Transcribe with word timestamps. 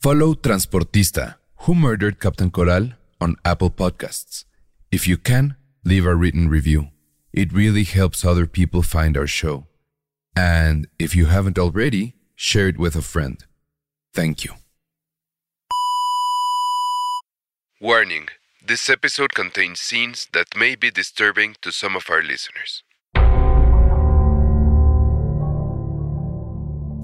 Follow 0.00 0.34
Transportista, 0.34 1.34
Who 1.62 1.74
Murdered 1.74 2.20
Captain 2.20 2.52
Coral, 2.52 2.90
on 3.20 3.34
Apple 3.44 3.68
Podcasts. 3.68 4.44
If 4.92 5.08
you 5.08 5.16
can, 5.16 5.56
leave 5.84 6.06
a 6.06 6.14
written 6.14 6.48
review. 6.48 6.90
It 7.32 7.52
really 7.52 7.82
helps 7.82 8.24
other 8.24 8.46
people 8.46 8.82
find 8.82 9.16
our 9.16 9.26
show. 9.26 9.66
And 10.36 10.86
if 11.00 11.16
you 11.16 11.26
haven't 11.26 11.58
already, 11.58 12.14
share 12.36 12.68
it 12.68 12.78
with 12.78 12.94
a 12.94 13.02
friend. 13.02 13.44
Thank 14.14 14.44
you. 14.44 14.52
Warning 17.80 18.28
this 18.64 18.88
episode 18.88 19.34
contains 19.34 19.80
scenes 19.80 20.28
that 20.32 20.56
may 20.56 20.76
be 20.76 20.92
disturbing 20.92 21.56
to 21.62 21.72
some 21.72 21.96
of 21.96 22.08
our 22.08 22.22
listeners. 22.22 22.84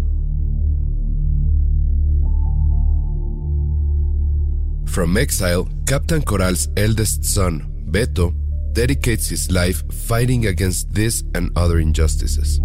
From 4.91 5.17
exile, 5.17 5.69
Captain 5.87 6.21
Coral's 6.21 6.69
eldest 6.77 7.25
son, 7.25 7.73
Beto, 7.93 8.35
dedicates 8.73 9.29
his 9.29 9.49
life 9.49 9.85
fighting 10.09 10.47
against 10.47 10.93
this 10.93 11.23
and 11.37 11.57
other 11.57 11.79
injustices. 11.79 12.59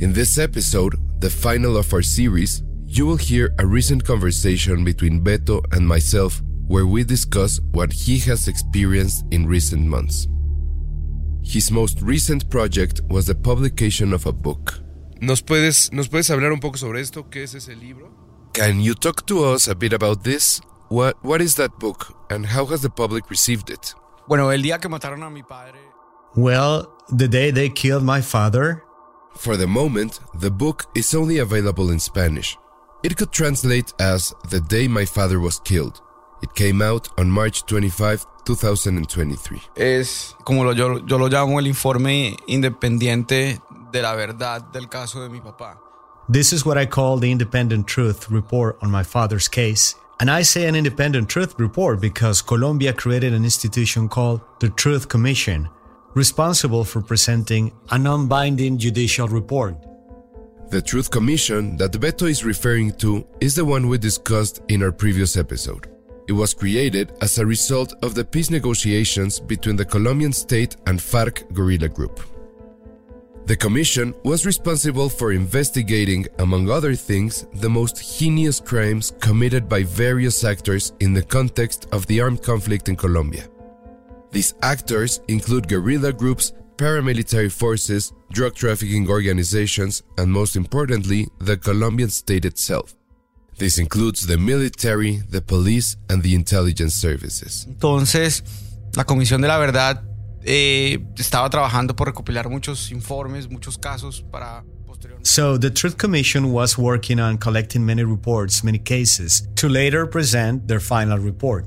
In 0.00 0.12
this 0.12 0.36
episode, 0.36 0.96
the 1.20 1.30
final 1.30 1.76
of 1.76 1.94
our 1.94 2.02
series, 2.02 2.64
you 2.86 3.06
will 3.06 3.16
hear 3.16 3.54
a 3.60 3.66
recent 3.66 4.04
conversation 4.04 4.82
between 4.82 5.22
Beto 5.22 5.62
and 5.72 5.86
myself 5.86 6.42
where 6.66 6.86
we 6.86 7.04
discuss 7.04 7.60
what 7.70 7.92
he 7.92 8.18
has 8.18 8.48
experienced 8.48 9.24
in 9.30 9.46
recent 9.46 9.86
months. 9.86 10.26
His 11.44 11.70
most 11.70 12.02
recent 12.02 12.50
project 12.50 13.00
was 13.08 13.26
the 13.26 13.34
publication 13.36 14.12
of 14.12 14.26
a 14.26 14.32
book. 14.32 14.80
¿Nos 15.20 15.40
puedes, 15.40 15.92
¿Nos 15.92 16.08
puedes 16.08 16.30
hablar 16.30 16.52
un 16.52 16.58
poco 16.58 16.78
sobre 16.78 17.00
esto? 17.00 17.30
¿Qué 17.30 17.44
es 17.44 17.54
ese 17.54 17.76
libro? 17.76 18.25
Can 18.56 18.80
you 18.80 18.94
talk 18.94 19.26
to 19.26 19.44
us 19.44 19.68
a 19.68 19.74
bit 19.74 19.92
about 19.92 20.24
this? 20.24 20.62
What, 20.88 21.22
what 21.22 21.42
is 21.42 21.56
that 21.56 21.78
book 21.78 22.16
and 22.30 22.46
how 22.46 22.64
has 22.64 22.80
the 22.80 22.88
public 22.88 23.28
received 23.28 23.68
it? 23.68 23.94
Bueno, 24.26 24.48
el 24.48 24.62
día 24.62 24.80
que 24.80 24.88
mataron 24.88 25.22
a 25.22 25.28
mi 25.28 25.42
padre. 25.42 25.78
Well, 26.34 26.88
the 27.10 27.28
day 27.28 27.50
they 27.50 27.68
killed 27.68 28.02
my 28.02 28.22
father, 28.22 28.82
For 29.34 29.58
the 29.58 29.66
moment, 29.66 30.20
the 30.34 30.50
book 30.50 30.86
is 30.94 31.14
only 31.14 31.36
available 31.38 31.90
in 31.90 31.98
Spanish. 32.00 32.56
It 33.02 33.18
could 33.18 33.30
translate 33.30 33.92
as 34.00 34.34
The 34.48 34.60
Day 34.60 34.88
My 34.88 35.04
Father 35.04 35.38
Was 35.38 35.60
Killed. 35.60 36.00
It 36.42 36.54
came 36.54 36.80
out 36.80 37.10
on 37.18 37.30
March 37.30 37.66
25, 37.66 38.24
2023. 38.46 39.60
Es 39.76 40.34
como 40.44 40.64
lo, 40.64 40.72
yo, 40.72 41.04
yo 41.04 41.18
lo 41.18 41.28
llamo 41.28 41.58
el 41.58 41.66
informe 41.66 42.34
independiente 42.46 43.60
de 43.92 44.00
la 44.00 44.14
verdad 44.14 44.62
del 44.72 44.88
caso 44.88 45.20
de 45.20 45.28
mi 45.28 45.42
papá. 45.42 45.78
This 46.28 46.52
is 46.52 46.66
what 46.66 46.76
I 46.76 46.86
call 46.86 47.18
the 47.18 47.30
independent 47.30 47.86
truth 47.86 48.30
report 48.30 48.78
on 48.82 48.90
my 48.90 49.02
father's 49.02 49.48
case. 49.48 49.94
And 50.18 50.30
I 50.30 50.42
say 50.42 50.66
an 50.66 50.74
independent 50.74 51.28
truth 51.28 51.54
report 51.58 52.00
because 52.00 52.42
Colombia 52.42 52.92
created 52.92 53.32
an 53.32 53.44
institution 53.44 54.08
called 54.08 54.40
the 54.60 54.70
Truth 54.70 55.08
Commission, 55.08 55.68
responsible 56.14 56.84
for 56.84 57.02
presenting 57.02 57.72
a 57.90 57.98
non 57.98 58.26
binding 58.26 58.78
judicial 58.78 59.28
report. 59.28 59.76
The 60.70 60.82
Truth 60.82 61.10
Commission 61.10 61.76
that 61.76 61.92
Beto 61.92 62.28
is 62.28 62.44
referring 62.44 62.92
to 62.94 63.24
is 63.40 63.54
the 63.54 63.64
one 63.64 63.88
we 63.88 63.98
discussed 63.98 64.62
in 64.68 64.82
our 64.82 64.90
previous 64.90 65.36
episode. 65.36 65.86
It 66.26 66.32
was 66.32 66.54
created 66.54 67.12
as 67.20 67.38
a 67.38 67.46
result 67.46 67.94
of 68.02 68.14
the 68.14 68.24
peace 68.24 68.50
negotiations 68.50 69.38
between 69.38 69.76
the 69.76 69.84
Colombian 69.84 70.32
state 70.32 70.76
and 70.86 70.98
FARC 70.98 71.52
guerrilla 71.52 71.88
group. 71.88 72.18
The 73.46 73.56
commission 73.56 74.12
was 74.24 74.44
responsible 74.44 75.08
for 75.08 75.30
investigating, 75.30 76.26
among 76.40 76.68
other 76.68 76.96
things, 76.96 77.46
the 77.54 77.70
most 77.70 77.96
heinous 77.96 78.58
crimes 78.58 79.12
committed 79.20 79.68
by 79.68 79.84
various 79.84 80.42
actors 80.42 80.92
in 80.98 81.14
the 81.14 81.22
context 81.22 81.86
of 81.92 82.04
the 82.08 82.20
armed 82.20 82.42
conflict 82.42 82.88
in 82.88 82.96
Colombia. 82.96 83.44
These 84.32 84.54
actors 84.62 85.20
include 85.28 85.68
guerrilla 85.68 86.12
groups, 86.12 86.54
paramilitary 86.76 87.52
forces, 87.52 88.12
drug 88.32 88.56
trafficking 88.56 89.08
organizations, 89.08 90.02
and 90.18 90.28
most 90.28 90.56
importantly, 90.56 91.28
the 91.38 91.56
Colombian 91.56 92.10
state 92.10 92.44
itself. 92.44 92.96
This 93.58 93.78
includes 93.78 94.26
the 94.26 94.38
military, 94.38 95.22
the 95.30 95.40
police, 95.40 95.96
and 96.10 96.20
the 96.20 96.34
intelligence 96.34 96.96
services. 96.96 97.64
Entonces, 97.68 98.42
la 98.96 99.04
Comisión 99.04 99.40
de 99.40 99.46
la 99.46 99.58
Verdad 99.58 100.02
eh, 100.46 101.04
estaba 101.18 101.50
trabajando 101.50 101.94
por 101.94 102.06
recopilar 102.06 102.48
muchos 102.48 102.90
informes, 102.92 103.48
muchos 103.48 103.76
casos 103.76 104.24
para 104.30 104.64
posteriormente. 104.86 105.28
So 105.28 105.58
the 105.58 105.70
Truth 105.70 105.96
Commission 105.96 106.52
was 106.52 106.78
working 106.78 107.18
on 107.18 107.36
collecting 107.38 107.84
many 107.84 108.04
reports, 108.04 108.62
many 108.62 108.78
cases, 108.78 109.48
to 109.56 109.68
later 109.68 110.08
present 110.08 110.68
their 110.68 110.80
final 110.80 111.18
report. 111.18 111.66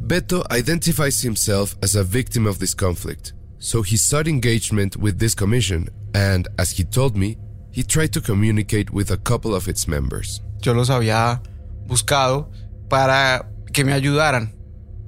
Beto 0.00 0.44
identifies 0.50 1.22
himself 1.22 1.76
as 1.82 1.96
a 1.96 2.04
victim 2.04 2.46
of 2.46 2.58
this 2.58 2.74
conflict, 2.74 3.32
so 3.58 3.80
he 3.80 3.96
sought 3.96 4.28
engagement 4.28 4.98
with 4.98 5.18
this 5.18 5.34
commission, 5.34 5.88
and 6.14 6.46
as 6.58 6.72
he 6.72 6.84
told 6.84 7.16
me, 7.16 7.38
he 7.72 7.82
tried 7.82 8.12
to 8.12 8.20
communicate 8.20 8.92
with 8.92 9.10
a 9.10 9.16
couple 9.16 9.54
of 9.54 9.66
its 9.66 9.88
members. 9.88 10.42
Yo 10.60 10.74
los 10.74 10.90
había 10.90 11.42
buscado 11.86 12.50
para 12.90 13.48
que 13.72 13.82
me 13.82 13.92
ayudaran, 13.94 14.54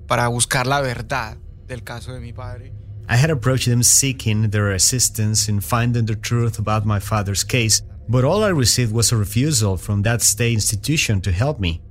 para 0.09 0.29
buscar 0.29 0.67
la 0.67 0.81
verdad 0.81 1.37
del 1.67 1.83
caso 1.85 2.15
de 2.15 2.21
mi 2.21 2.33
padre. 2.33 2.73
I 3.09 3.17
had 3.17 3.31
approached 3.31 3.69
them 3.69 3.83
seeking 3.83 4.51
their 4.51 4.73
assistance 4.73 5.49
in 5.49 5.61
finding 5.61 6.07
the 6.07 6.17
truth 6.17 6.59
about 6.59 6.85
my 6.85 6.99
father's 6.99 7.45
case, 7.45 7.83
but 8.09 8.25
all 8.25 8.43
I 8.43 8.49
received 8.49 8.93
was 8.93 9.13
a 9.13 9.17
refusal 9.17 9.77
from 9.77 10.03
that 10.03 10.23
state 10.23 10.55
institution 10.55 11.21
to 11.23 11.33
help 11.33 11.61
me. 11.61 11.83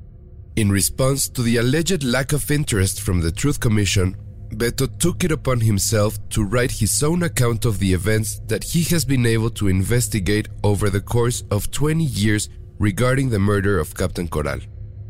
In 0.55 0.71
response 0.71 1.29
to 1.29 1.41
the 1.41 1.57
alleged 1.57 2.03
lack 2.03 2.33
of 2.33 2.49
interest 2.51 3.01
from 3.01 3.21
the 3.21 3.31
Truth 3.31 3.59
Commission, 3.59 4.15
Beto 4.49 4.87
took 4.99 5.23
it 5.23 5.31
upon 5.31 5.59
himself 5.59 6.17
to 6.29 6.43
write 6.43 6.71
his 6.71 7.03
own 7.03 7.23
account 7.23 7.65
of 7.65 7.79
the 7.79 7.93
events 7.93 8.39
that 8.47 8.63
he 8.63 8.83
has 8.83 9.03
been 9.03 9.25
able 9.25 9.49
to 9.49 9.67
investigate 9.67 10.47
over 10.63 10.89
the 10.89 11.01
course 11.01 11.43
of 11.51 11.71
20 11.71 12.03
years 12.03 12.49
regarding 12.79 13.29
the 13.29 13.39
murder 13.39 13.79
of 13.79 13.95
Captain 13.95 14.27
Coral. 14.27 14.59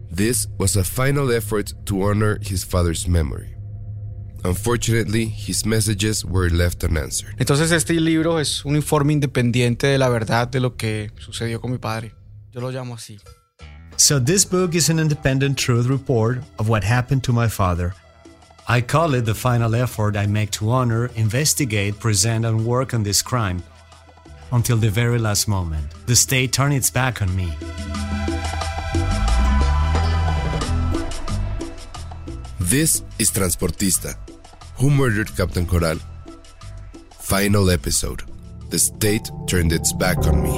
This 0.09 0.47
was 0.57 0.75
a 0.75 0.83
final 0.83 1.31
effort 1.31 1.73
to 1.85 2.03
honor 2.03 2.39
his 2.41 2.63
father's 2.63 3.07
memory. 3.07 3.54
Unfortunately, 4.45 5.25
his 5.25 5.65
messages 5.65 6.23
were 6.23 6.49
left 6.49 6.83
unanswered. 6.83 7.35
Entonces 7.39 7.71
este 7.71 7.99
libro 7.99 8.39
es 8.39 8.63
un 8.63 8.75
informe 8.75 9.11
independiente 9.11 9.87
de 9.87 9.97
la 9.97 10.07
verdad 10.07 10.47
de 10.47 10.59
lo 10.59 10.75
que 10.75 11.11
sucedió 11.17 11.59
con 11.59 11.71
mi 11.71 11.79
padre. 11.79 12.13
Yo 12.51 12.61
lo 12.61 12.69
llamo 12.69 12.93
así. 12.93 13.19
So, 13.97 14.19
this 14.19 14.45
book 14.45 14.75
is 14.75 14.89
an 14.89 14.99
independent 14.99 15.57
truth 15.57 15.87
report 15.87 16.39
of 16.59 16.67
what 16.67 16.83
happened 16.83 17.23
to 17.23 17.33
my 17.33 17.47
father. 17.47 17.95
I 18.67 18.81
call 18.81 19.13
it 19.15 19.25
the 19.25 19.33
final 19.33 19.73
effort 19.73 20.17
I 20.17 20.27
make 20.27 20.51
to 20.51 20.69
honor, 20.69 21.09
investigate, 21.15 21.97
present, 21.99 22.45
and 22.45 22.65
work 22.65 22.93
on 22.93 23.03
this 23.03 23.21
crime 23.21 23.63
until 24.51 24.77
the 24.77 24.89
very 24.89 25.17
last 25.17 25.47
moment. 25.47 25.85
The 26.07 26.15
state 26.15 26.51
turned 26.51 26.73
its 26.73 26.89
back 26.91 27.21
on 27.21 27.33
me. 27.35 27.53
This 32.59 33.03
is 33.17 33.31
Transportista. 33.31 34.24
Who 34.77 34.89
murdered 34.89 35.35
Captain 35.37 35.65
Coral? 35.65 35.99
Final 37.19 37.69
episode. 37.69 38.23
The 38.69 38.77
state 38.77 39.31
turned 39.47 39.71
its 39.71 39.93
back 39.93 40.17
on 40.27 40.43
me. 40.43 40.55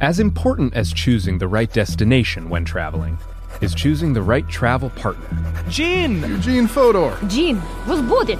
As 0.00 0.20
important 0.20 0.74
as 0.74 0.92
choosing 0.92 1.38
the 1.38 1.48
right 1.48 1.72
destination 1.72 2.50
when 2.50 2.66
traveling 2.66 3.16
is 3.62 3.74
choosing 3.74 4.12
the 4.12 4.20
right 4.20 4.46
travel 4.48 4.90
partner. 4.90 5.26
Gene! 5.70 6.20
Eugene 6.24 6.66
Fodor. 6.66 7.16
Gene, 7.26 7.62
was 7.86 8.02
booted. 8.02 8.38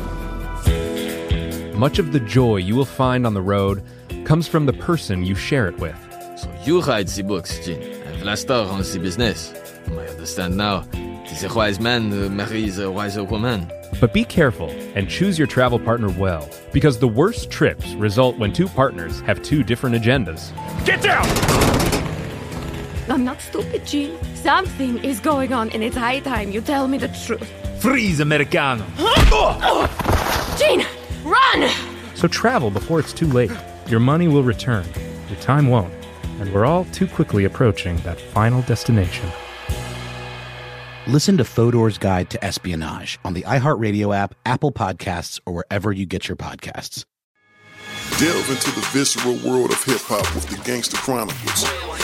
Much 1.75 1.99
of 1.99 2.13
the 2.13 2.21
joy 2.21 2.57
you 2.57 2.77
will 2.77 2.85
find 2.85 3.27
on 3.27 3.33
the 3.33 3.41
road 3.41 3.83
comes 4.25 4.47
from 4.47 4.67
the 4.67 4.75
person 4.75 5.25
you 5.25 5.35
share 5.35 5.69
it 5.69 5.79
with. 5.79 5.97
So 6.37 6.53
you 6.65 6.81
write 6.83 7.07
the 7.07 7.23
books, 7.23 7.65
Gene, 7.65 7.94
and 8.25 8.39
Vlasta 8.39 8.69
runs 8.69 8.93
the 8.93 8.99
business. 8.99 9.53
I 9.89 10.07
understand 10.07 10.57
now. 10.57 10.85
It 10.93 11.33
is 11.33 11.45
a 11.45 11.53
wise 11.53 11.79
man 11.79 12.11
who 12.11 12.29
marries 12.31 12.79
a 12.79 12.91
wiser 12.91 13.23
woman. 13.23 13.71
But 14.01 14.15
be 14.15 14.25
careful 14.25 14.71
and 14.95 15.09
choose 15.09 15.39
your 15.39 15.47
travel 15.47 15.79
partner 15.79 16.09
well, 16.11 16.49
because 16.73 16.99
the 16.99 17.09
worst 17.09 17.51
trips 17.51 17.87
result 17.95 18.39
when 18.39 18.53
two 18.53 18.69
partners 18.69 19.21
have 19.23 19.43
two 19.43 19.63
different 19.63 19.97
agendas. 19.97 20.53
Get 20.85 21.03
down! 21.03 21.27
I'm 23.11 23.25
not 23.25 23.41
stupid, 23.43 23.87
Gene. 23.87 24.17
Something 24.37 25.05
is 25.05 25.21
going 25.21 25.53
on, 25.53 25.71
and 25.71 25.85
it's 25.85 25.97
high 25.97 26.21
time 26.21 26.51
you 26.51 26.63
tell 26.63 26.89
me 26.89 26.97
the 26.99 27.09
truth. 27.09 27.51
Freeze, 27.81 28.21
Americano! 28.21 28.85
Gene, 30.57 30.87
run! 31.25 31.71
So 32.15 32.27
travel 32.29 32.71
before 32.71 33.01
it's 33.01 33.13
too 33.13 33.27
late. 33.27 33.53
Your 33.87 34.01
money 34.01 34.29
will 34.29 34.43
return, 34.43 34.87
your 35.29 35.39
time 35.41 35.69
won't, 35.69 35.93
and 36.41 36.53
we're 36.53 36.65
all 36.65 36.85
too 36.87 37.07
quickly 37.07 37.45
approaching 37.45 37.97
that 37.99 38.21
final 38.21 38.63
destination. 38.63 39.31
Listen 41.07 41.37
to 41.37 41.45
Fodor's 41.45 41.99
Guide 41.99 42.31
to 42.31 42.43
Espionage 42.43 43.19
on 43.25 43.35
the 43.35 43.43
iHeartRadio 43.43 44.17
app, 44.17 44.35
Apple 44.47 44.73
Podcasts, 44.73 45.39
or 45.45 45.53
wherever 45.53 45.93
you 45.93 46.07
get 46.07 46.29
your 46.29 46.37
podcasts. 46.37 47.05
Delve 48.19 48.51
into 48.51 48.71
the 48.71 48.87
visceral 48.93 49.35
world 49.45 49.71
of 49.71 49.83
hip 49.85 50.01
hop 50.03 50.35
with 50.35 50.49
the 50.49 50.57
Gangster 50.65 50.97
Chronicles, 50.97 51.65
a 51.65 52.04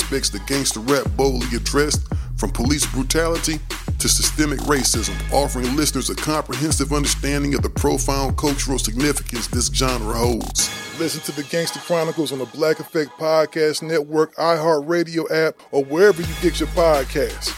that 0.00 0.42
gangster 0.46 0.80
rap 0.80 1.06
boldly 1.16 1.54
addressed, 1.56 2.06
from 2.36 2.50
police 2.50 2.86
brutality 2.86 3.58
to 3.98 4.08
systemic 4.08 4.58
racism, 4.60 5.14
offering 5.32 5.76
listeners 5.76 6.08
a 6.10 6.14
comprehensive 6.16 6.92
understanding 6.92 7.54
of 7.54 7.62
the 7.62 7.68
profound 7.68 8.36
cultural 8.38 8.78
significance 8.78 9.46
this 9.48 9.66
genre 9.66 10.14
holds. 10.14 10.70
Listen 10.98 11.20
to 11.22 11.32
the 11.32 11.46
Gangster 11.48 11.78
Chronicles 11.80 12.32
on 12.32 12.38
the 12.38 12.46
Black 12.46 12.80
Effect 12.80 13.10
Podcast 13.18 13.82
Network, 13.82 14.34
iHeartRadio 14.36 15.30
app, 15.30 15.56
or 15.70 15.84
wherever 15.84 16.22
you 16.22 16.34
get 16.40 16.58
your 16.58 16.68
podcasts. 16.70 17.52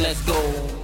Let's 0.00 0.22
go. 0.22 0.76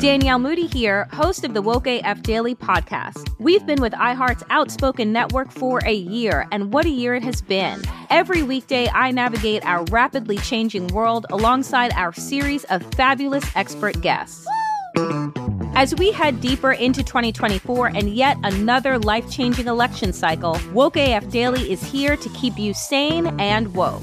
Danielle 0.00 0.38
Moody 0.38 0.66
here, 0.66 1.06
host 1.12 1.44
of 1.44 1.52
the 1.52 1.60
Woke 1.60 1.86
AF 1.86 2.22
Daily 2.22 2.54
podcast. 2.54 3.28
We've 3.38 3.66
been 3.66 3.82
with 3.82 3.92
iHeart's 3.92 4.42
Outspoken 4.48 5.12
Network 5.12 5.52
for 5.52 5.80
a 5.84 5.92
year, 5.92 6.46
and 6.50 6.72
what 6.72 6.86
a 6.86 6.90
year 6.90 7.14
it 7.14 7.22
has 7.22 7.42
been. 7.42 7.82
Every 8.10 8.42
weekday, 8.42 8.88
I 8.88 9.12
navigate 9.12 9.64
our 9.64 9.84
rapidly 9.84 10.36
changing 10.38 10.88
world 10.88 11.26
alongside 11.30 11.92
our 11.92 12.12
series 12.12 12.64
of 12.64 12.82
fabulous 12.94 13.44
expert 13.54 14.00
guests. 14.00 14.44
As 15.76 15.94
we 15.94 16.10
head 16.10 16.40
deeper 16.40 16.72
into 16.72 17.04
2024 17.04 17.86
and 17.86 18.10
yet 18.10 18.36
another 18.42 18.98
life 18.98 19.30
changing 19.30 19.68
election 19.68 20.12
cycle, 20.12 20.58
Woke 20.72 20.96
AF 20.96 21.30
Daily 21.30 21.70
is 21.70 21.84
here 21.84 22.16
to 22.16 22.28
keep 22.30 22.58
you 22.58 22.74
sane 22.74 23.28
and 23.38 23.72
woke. 23.74 24.02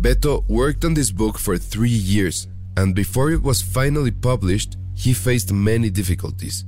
Beto 0.00 0.48
worked 0.48 0.86
on 0.86 0.94
this 0.94 1.12
book 1.12 1.38
for 1.38 1.58
three 1.58 1.90
years, 1.90 2.48
and 2.78 2.94
before 2.94 3.30
it 3.32 3.42
was 3.42 3.60
finally 3.60 4.10
published, 4.10 4.78
he 4.94 5.12
faced 5.12 5.52
many 5.52 5.90
difficulties. 5.90 6.64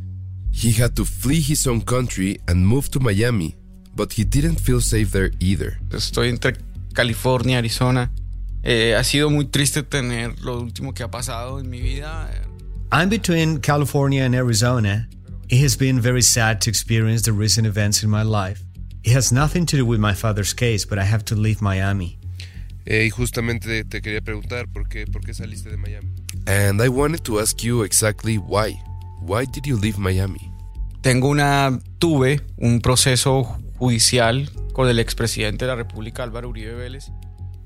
He 0.50 0.72
had 0.72 0.94
to 0.96 1.06
flee 1.06 1.40
his 1.40 1.66
own 1.66 1.80
country 1.80 2.38
and 2.46 2.66
move 2.66 2.90
to 2.90 3.00
Miami, 3.00 3.56
but 3.96 4.12
he 4.12 4.24
didn't 4.24 4.60
feel 4.60 4.82
safe 4.82 5.12
there 5.12 5.30
either. 5.40 5.78
Estoy 5.88 6.28
entre 6.28 6.52
California, 6.94 7.56
Arizona. 7.56 8.10
Eh, 8.62 8.94
ha 8.94 9.02
sido 9.02 9.30
muy 9.30 9.46
triste 9.46 9.82
tener 9.82 10.34
lo 10.44 10.60
último 10.60 10.92
que 10.92 11.02
ha 11.02 11.10
pasado 11.10 11.58
en 11.58 11.70
mi 11.70 11.80
vida. 11.80 12.28
I'm 12.92 13.08
between 13.08 13.60
California 13.62 14.24
and 14.24 14.34
Arizona. 14.34 15.08
It 15.48 15.62
has 15.62 15.74
been 15.74 16.02
very 16.02 16.22
sad 16.22 16.60
to 16.60 16.70
experience 16.70 17.22
the 17.22 17.32
recent 17.32 17.66
events 17.66 18.02
in 18.02 18.10
my 18.10 18.24
life. 18.24 18.62
It 19.04 19.12
has 19.14 19.32
nothing 19.32 19.64
to 19.66 19.76
do 19.78 19.86
with 19.86 20.00
my 20.00 20.12
father's 20.12 20.52
case, 20.52 20.84
but 20.84 20.98
I 20.98 21.04
have 21.04 21.24
to 21.24 21.34
leave 21.34 21.62
Miami. 21.62 22.18
Eh, 22.84 23.04
y 23.06 23.10
justamente 23.10 23.84
te 23.84 24.02
quería 24.02 24.20
preguntar 24.20 24.66
por 24.68 24.88
qué, 24.88 25.06
por 25.06 25.24
qué 25.24 25.34
saliste 25.34 25.70
de 25.70 25.76
Miami. 25.76 26.12
And 26.46 26.82
I 26.82 26.88
wanted 26.88 27.22
to 27.22 27.40
ask 27.40 27.62
you 27.62 27.82
exactly 27.84 28.38
why. 28.38 28.80
Why 29.20 29.46
did 29.46 29.64
you 29.66 29.76
leave 29.76 29.98
Miami? 29.98 30.50
Tengo 31.00 31.28
una, 31.28 31.78
tuve 31.98 32.40
un 32.56 32.80
proceso 32.80 33.44
judicial 33.78 34.50
con 34.72 34.88
el 34.88 34.98
expresidente 34.98 35.64
de 35.64 35.70
la 35.70 35.76
República, 35.76 36.22
Álvaro 36.22 36.48
Uribe 36.48 36.74
Vélez. 36.74 37.10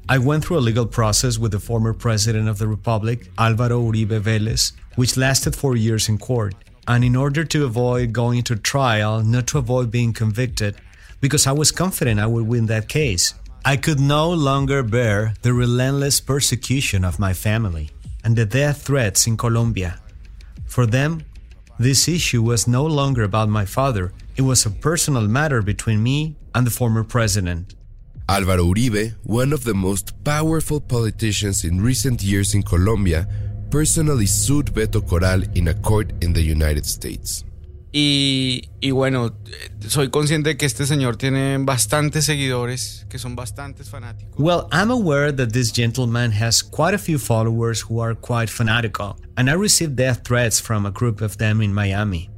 I 0.08 0.18
went 0.18 0.44
through 0.44 0.58
a 0.58 0.60
legal 0.60 0.86
process 0.86 1.36
with 1.36 1.50
the 1.50 1.58
former 1.58 1.92
president 1.92 2.48
of 2.48 2.58
the 2.58 2.68
Republic, 2.68 3.28
Alvaro 3.38 3.80
Uribe 3.80 4.20
Vélez, 4.20 4.72
which 4.94 5.16
lasted 5.16 5.56
four 5.56 5.76
years 5.76 6.08
in 6.08 6.16
court. 6.16 6.54
And 6.86 7.02
in 7.02 7.16
order 7.16 7.44
to 7.44 7.64
avoid 7.64 8.12
going 8.12 8.44
to 8.44 8.54
trial, 8.54 9.24
not 9.24 9.48
to 9.48 9.58
avoid 9.58 9.90
being 9.90 10.12
convicted, 10.12 10.76
because 11.20 11.48
I 11.48 11.52
was 11.52 11.72
confident 11.72 12.20
I 12.20 12.26
would 12.26 12.46
win 12.46 12.66
that 12.66 12.88
case, 12.88 13.34
I 13.68 13.76
could 13.76 13.98
no 13.98 14.30
longer 14.30 14.84
bear 14.84 15.34
the 15.42 15.52
relentless 15.52 16.20
persecution 16.20 17.04
of 17.04 17.18
my 17.18 17.32
family 17.32 17.90
and 18.22 18.36
the 18.36 18.46
death 18.46 18.82
threats 18.82 19.26
in 19.26 19.36
Colombia. 19.36 19.98
For 20.66 20.86
them, 20.86 21.24
this 21.76 22.06
issue 22.06 22.44
was 22.44 22.68
no 22.68 22.86
longer 22.86 23.24
about 23.24 23.48
my 23.48 23.64
father, 23.64 24.12
it 24.36 24.42
was 24.42 24.64
a 24.66 24.70
personal 24.70 25.26
matter 25.26 25.62
between 25.62 26.00
me 26.00 26.36
and 26.54 26.64
the 26.64 26.70
former 26.70 27.02
president. 27.02 27.74
Álvaro 28.28 28.72
Uribe, 28.72 29.16
one 29.24 29.52
of 29.52 29.64
the 29.64 29.74
most 29.74 30.12
powerful 30.22 30.80
politicians 30.80 31.64
in 31.64 31.82
recent 31.82 32.22
years 32.22 32.54
in 32.54 32.62
Colombia, 32.62 33.26
personally 33.72 34.26
sued 34.26 34.66
Beto 34.66 35.04
Coral 35.04 35.42
in 35.56 35.66
a 35.66 35.74
court 35.74 36.12
in 36.22 36.32
the 36.32 36.42
United 36.42 36.86
States. 36.86 37.42
Y, 37.92 38.68
y, 38.80 38.90
bueno, 38.90 39.34
soy 39.86 40.10
consciente 40.10 40.50
de 40.50 40.56
que 40.56 40.66
este 40.66 40.86
señor 40.86 41.16
tiene 41.16 41.56
bastantes 41.58 42.26
seguidores, 42.26 43.06
que 43.08 43.18
son 43.18 43.36
bastantes 43.36 43.88
fanáticos. 43.88 44.34
Well, 44.38 44.66
I'm 44.70 44.90
aware 44.90 45.32
that 45.32 45.52
this 45.52 45.72
gentleman 45.72 46.32
has 46.32 46.62
quite 46.62 46.94
a 46.94 46.98
few 46.98 47.18
followers 47.18 47.82
who 47.88 48.02
are 48.02 48.14
quite 48.14 48.50
fanatical, 48.50 49.16
and 49.36 49.48
I 49.48 49.54
received 49.54 49.96
death 49.96 50.22
threats 50.24 50.60
from 50.60 50.84
a 50.84 50.90
group 50.90 51.22
of 51.22 51.38
them 51.38 51.62
in 51.62 51.72
Miami. 51.72 52.28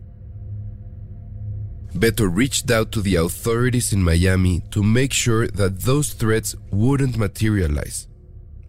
Beto 1.94 2.28
reached 2.32 2.70
out 2.70 2.92
to 2.92 3.00
the 3.00 3.16
authorities 3.16 3.92
in 3.92 4.02
Miami 4.02 4.60
to 4.70 4.82
make 4.82 5.12
sure 5.12 5.48
that 5.48 5.80
those 5.80 6.12
threats 6.12 6.54
wouldn't 6.70 7.16
materialize. 7.16 8.06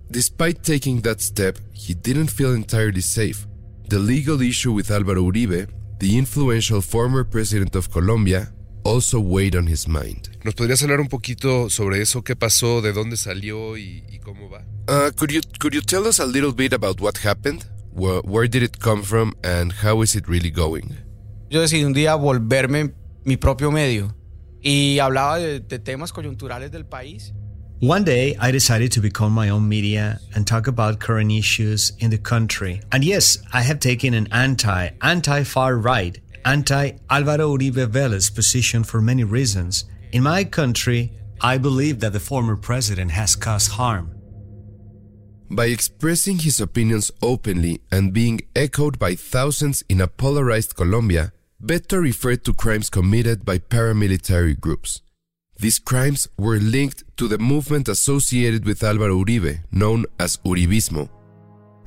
Despite 0.09 0.63
taking 0.63 1.01
that 1.01 1.21
step, 1.21 1.59
he 1.73 1.93
didn't 1.93 2.31
feel 2.31 2.53
entirely 2.53 3.01
safe. 3.01 3.45
The 3.89 3.99
legal 3.99 4.41
issue 4.41 4.71
with 4.71 4.89
Álvaro 4.89 5.31
Uribe, 5.31 5.69
the 5.99 6.17
influential 6.17 6.81
former 6.81 7.23
president 7.23 7.75
of 7.75 7.91
Colombia, 7.91 8.51
also 8.83 9.19
weighed 9.19 9.55
on 9.55 9.67
his 9.67 9.87
mind. 9.87 10.29
¿Nos 10.43 10.55
podrías 10.55 10.81
hablar 10.81 10.99
un 11.01 11.07
poquito 11.07 11.69
sobre 11.69 12.01
eso? 12.01 12.23
¿Qué 12.23 12.35
pasó? 12.35 12.81
¿De 12.81 12.93
dónde 12.93 13.17
salió? 13.17 13.77
¿Y, 13.77 14.03
y 14.09 14.19
cómo 14.19 14.49
va? 14.49 14.63
Uh, 14.87 15.11
could 15.15 15.31
you 15.31 15.41
could 15.59 15.73
you 15.73 15.81
tell 15.81 16.07
us 16.07 16.19
a 16.19 16.25
little 16.25 16.53
bit 16.53 16.73
about 16.73 16.99
what 17.01 17.17
happened? 17.23 17.65
Where, 17.93 18.21
where 18.21 18.47
did 18.47 18.63
it 18.63 18.79
come 18.79 19.03
from 19.03 19.33
and 19.43 19.73
how 19.83 20.01
is 20.01 20.15
it 20.15 20.27
really 20.27 20.51
going? 20.51 20.95
Yo 21.49 21.61
decidí 21.61 21.83
un 21.83 21.93
día 21.93 22.15
volverme 22.15 22.93
mi 23.25 23.35
propio 23.37 23.71
medio 23.71 24.15
y 24.61 24.99
hablaba 24.99 25.37
de, 25.37 25.59
de 25.59 25.79
temas 25.79 26.13
coyunturales 26.13 26.71
del 26.71 26.85
país. 26.85 27.33
One 27.79 28.03
day, 28.03 28.35
I 28.37 28.51
decided 28.51 28.91
to 28.91 28.99
become 28.99 29.31
my 29.31 29.47
own 29.47 29.69
media 29.69 30.19
and 30.35 30.45
talk 30.45 30.67
about 30.67 30.99
current 30.99 31.31
issues 31.31 31.93
in 31.99 32.09
the 32.09 32.17
country. 32.17 32.81
And 32.91 33.05
yes, 33.05 33.37
I 33.53 33.61
have 33.61 33.79
taken 33.79 34.13
an 34.13 34.27
anti, 34.33 34.89
anti 35.01 35.43
far 35.45 35.77
right, 35.77 36.19
anti 36.43 36.91
Alvaro 37.09 37.55
Uribe 37.55 37.87
Vélez 37.87 38.35
position 38.35 38.83
for 38.83 39.01
many 39.01 39.23
reasons. 39.23 39.85
In 40.11 40.23
my 40.23 40.43
country, 40.43 41.13
I 41.39 41.57
believe 41.57 42.01
that 42.01 42.11
the 42.11 42.19
former 42.19 42.57
president 42.57 43.11
has 43.11 43.37
caused 43.37 43.71
harm. 43.71 44.13
By 45.49 45.67
expressing 45.67 46.39
his 46.39 46.59
opinions 46.59 47.11
openly 47.21 47.79
and 47.89 48.11
being 48.11 48.41
echoed 48.57 48.99
by 48.99 49.15
thousands 49.15 49.85
in 49.87 50.01
a 50.01 50.07
polarized 50.07 50.75
Colombia, 50.75 51.31
Beto 51.63 52.01
referred 52.01 52.43
to 52.43 52.53
crimes 52.53 52.89
committed 52.89 53.45
by 53.45 53.57
paramilitary 53.57 54.59
groups. 54.59 55.01
These 55.59 55.79
crimes 55.79 56.29
were 56.37 56.57
linked 56.59 57.03
to 57.17 57.27
the 57.27 57.37
movement 57.37 57.89
associated 57.89 58.65
with 58.65 58.79
Álvaro 58.79 59.19
Uribe, 59.19 59.59
known 59.71 60.05
as 60.17 60.37
Uribismo, 60.45 61.09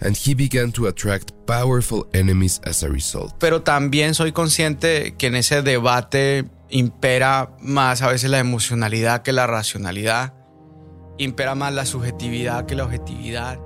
and 0.01 0.15
he 0.15 0.35
began 0.35 0.73
to 0.73 0.89
attract 0.89 1.33
powerful 1.47 2.07
enemies 2.13 2.61
as 2.65 2.83
a 2.83 2.89
result. 2.91 3.33
Pero 3.39 3.63
también 3.63 4.15
soy 4.15 4.33
consciente 4.33 5.15
que 5.17 5.29
en 5.29 5.37
ese 5.37 5.63
debate 5.63 6.45
impera 6.69 7.51
más 7.63 8.03
a 8.03 8.09
veces 8.09 8.29
la 8.31 8.41
emocionalidad 8.41 9.23
que 9.23 9.33
la 9.33 9.47
racionalidad, 9.47 10.35
impera 11.17 11.55
más 11.55 11.73
la 11.73 11.87
subjetividad 11.87 12.67
que 12.67 12.75
la 12.75 12.85
objetividad. 12.85 13.59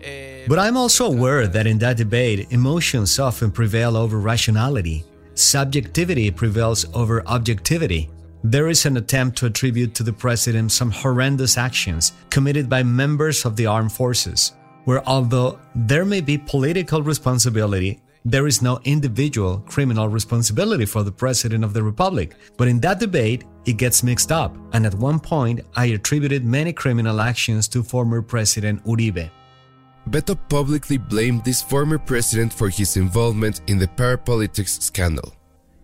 Eh, 0.00 0.46
But 0.48 0.58
I'm 0.58 0.78
also 0.78 1.04
aware 1.04 1.46
that 1.46 1.66
in 1.66 1.78
that 1.80 1.98
debate, 1.98 2.46
emotions 2.50 3.18
often 3.18 3.50
prevail 3.50 3.94
over 3.94 4.18
rationality. 4.18 5.04
Subjectivity 5.34 6.30
prevails 6.30 6.86
over 6.94 7.22
objectivity. 7.26 8.08
There 8.42 8.68
is 8.68 8.86
an 8.86 8.96
attempt 8.96 9.36
to 9.38 9.46
attribute 9.46 9.94
to 9.96 10.02
the 10.02 10.14
president 10.14 10.72
some 10.72 10.90
horrendous 10.90 11.58
actions 11.58 12.12
committed 12.30 12.70
by 12.70 12.82
members 12.82 13.44
of 13.44 13.54
the 13.54 13.66
armed 13.66 13.92
forces, 13.92 14.54
where 14.84 15.06
although 15.06 15.58
there 15.74 16.06
may 16.06 16.22
be 16.22 16.38
political 16.38 17.02
responsibility, 17.02 18.00
there 18.24 18.46
is 18.46 18.62
no 18.62 18.80
individual 18.84 19.58
criminal 19.68 20.08
responsibility 20.08 20.86
for 20.86 21.02
the 21.02 21.12
president 21.12 21.64
of 21.64 21.74
the 21.74 21.82
republic. 21.82 22.34
But 22.56 22.68
in 22.68 22.80
that 22.80 22.98
debate, 22.98 23.44
it 23.66 23.76
gets 23.76 24.02
mixed 24.02 24.32
up, 24.32 24.56
and 24.72 24.86
at 24.86 24.94
one 24.94 25.20
point, 25.20 25.60
I 25.76 25.86
attributed 25.86 26.44
many 26.44 26.72
criminal 26.72 27.20
actions 27.20 27.68
to 27.68 27.82
former 27.82 28.22
President 28.22 28.82
Uribe. 28.86 29.30
Beto 30.08 30.38
publicly 30.48 30.96
blamed 30.96 31.44
this 31.44 31.60
former 31.60 31.98
president 31.98 32.54
for 32.54 32.70
his 32.70 32.96
involvement 32.96 33.60
in 33.66 33.78
the 33.78 33.86
parapolitics 33.86 34.80
scandal. 34.80 35.34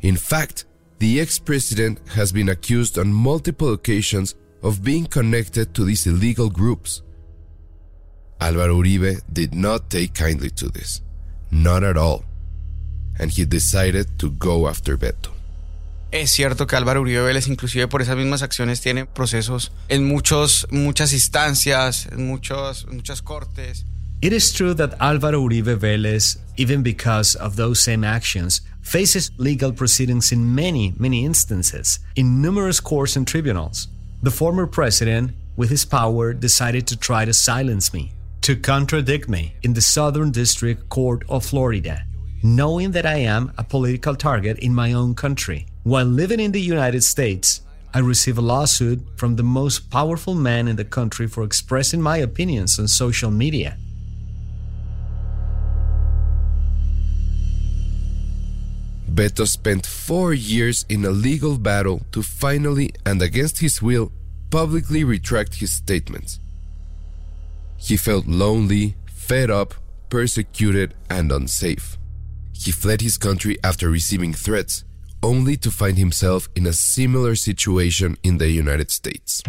In 0.01 0.17
fact, 0.17 0.65
the 0.99 1.21
ex 1.21 1.39
president 1.39 2.01
has 2.09 2.33
been 2.33 2.49
accused 2.49 2.99
on 2.99 3.13
multiple 3.13 3.73
occasions 3.73 4.35
of 4.63 4.83
being 4.83 5.07
connected 5.07 5.75
to 5.75 5.85
these 5.85 6.07
illegal 6.07 6.49
groups. 6.49 7.03
Álvaro 8.41 8.77
Uribe 8.83 9.21
did 9.33 9.55
not 9.55 9.91
take 9.91 10.15
kindly 10.15 10.51
to 10.51 10.69
this, 10.69 11.01
not 11.51 11.83
at 11.83 11.97
all, 11.97 12.25
and 13.19 13.31
he 13.31 13.45
decided 13.45 14.19
to 14.19 14.31
go 14.31 14.69
after 14.69 14.97
Beto. 14.97 15.31
Es 16.13 16.31
cierto 16.31 16.67
que 16.67 16.77
Álvaro 16.77 17.01
Uribe 17.01 17.23
Vélez, 17.23 17.49
inclusive 17.49 17.89
por 17.89 18.01
esas 18.01 18.17
mismas 18.17 18.43
acciones, 18.43 18.81
tiene 18.81 19.07
procesos 19.07 19.73
en 19.89 20.07
muchos, 20.07 20.67
muchas 20.71 21.13
instancias, 21.13 22.07
en 22.13 22.27
muchos, 22.27 22.87
muchas 22.87 23.23
cortes. 23.23 23.85
It 24.23 24.33
is 24.33 24.53
true 24.53 24.75
that 24.75 24.99
Álvaro 24.99 25.43
Uribe 25.43 25.77
Vélez, 25.77 26.39
even 26.57 26.83
because 26.83 27.37
of 27.37 27.57
those 27.57 27.83
same 27.83 28.03
actions, 28.03 28.63
faces 28.87 29.33
legal 29.37 29.73
proceedings 29.73 30.31
in 30.31 30.55
many, 30.55 30.95
many 30.97 31.25
instances, 31.25 31.99
in 32.15 32.41
numerous 32.41 32.79
courts 32.79 33.17
and 33.17 33.27
tribunals. 33.27 33.89
The 34.23 34.31
former 34.31 34.67
president, 34.69 35.33
with 35.57 35.71
his 35.71 35.85
power, 35.85 36.33
decided 36.33 36.87
to 36.87 36.97
try 36.97 37.25
to 37.25 37.35
silence 37.35 37.93
me, 37.93 38.13
to 38.43 38.55
contradict 38.55 39.29
me 39.29 39.55
in 39.65 39.75
the 39.75 39.81
Southern 39.81 40.31
District 40.31 40.89
Court 40.89 41.25
of 41.29 41.45
Florida, 41.45 42.05
knowing 42.45 42.93
that 42.93 43.05
I 43.05 43.17
am 43.17 43.53
a 43.59 43.65
political 43.65 44.15
target 44.15 44.61
in 44.61 44.73
my 44.73 44.93
own 44.93 45.17
country. 45.17 45.67
While 45.83 46.07
living 46.07 46.39
in 46.39 46.53
the 46.53 46.61
United 46.61 47.03
States, 47.03 47.63
I 47.93 47.99
received 47.99 48.39
a 48.39 48.41
lawsuit 48.43 49.01
from 49.17 49.35
the 49.35 49.43
most 49.43 49.91
powerful 49.91 50.37
man 50.37 50.69
in 50.69 50.77
the 50.77 50.85
country 50.85 51.27
for 51.27 51.43
expressing 51.43 52.01
my 52.01 52.19
opinions 52.19 52.79
on 52.79 52.87
social 52.87 53.33
media. 53.33 53.79
Beto 59.17 59.49
spent 59.49 59.87
four 59.87 60.35
years 60.35 60.85
in 60.91 61.03
a 61.07 61.11
legal 61.11 61.57
battle 61.57 62.03
to 62.13 62.23
finally, 62.23 62.91
and 63.07 63.23
against 63.23 63.61
his 63.61 63.81
will, 63.81 64.13
publicly 64.51 65.05
retract 65.05 65.55
his 65.55 65.73
statements. 65.73 66.39
He 67.79 67.97
felt 67.97 68.27
lonely, 68.27 68.97
fed 69.07 69.51
up, 69.51 69.73
persecuted, 70.11 70.93
and 71.09 71.33
unsafe. 71.33 71.97
He 72.53 72.71
fled 72.71 73.01
his 73.01 73.17
country 73.17 73.57
after 73.65 73.89
receiving 73.89 74.35
threats, 74.35 74.85
only 75.23 75.57
to 75.57 75.71
find 75.71 75.97
himself 75.97 76.51
in 76.55 76.67
a 76.67 76.75
similar 76.75 77.37
situation 77.37 78.19
in 78.23 78.37
the 78.37 78.51
United 78.51 78.91
States. 78.91 79.43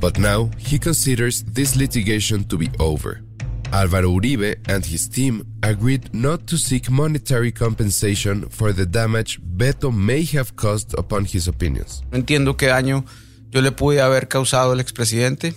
But 0.00 0.18
now 0.18 0.50
he 0.58 0.78
considers 0.78 1.44
this 1.44 1.76
litigation 1.76 2.44
to 2.44 2.58
be 2.58 2.68
over. 2.78 3.22
Álvaro 3.76 4.10
Uribe 4.10 4.56
and 4.68 4.86
his 4.86 5.06
team 5.06 5.44
agreed 5.62 6.14
not 6.14 6.46
to 6.46 6.56
seek 6.56 6.90
monetary 6.90 7.52
compensation 7.52 8.48
for 8.48 8.72
the 8.72 8.86
damage 8.86 9.38
Beto 9.38 9.92
may 9.92 10.24
have 10.24 10.56
caused 10.56 10.94
upon 10.94 11.26
his 11.26 11.46
opinions. 11.46 12.02
No 12.10 12.18
entiendo 12.18 12.56
qué 12.56 12.68
daño 12.68 13.04
yo 13.50 13.60
le 13.60 13.72
pude 13.72 14.00
haber 14.00 14.28
causado 14.28 14.72
al 14.72 14.80
expresidente. 14.80 15.54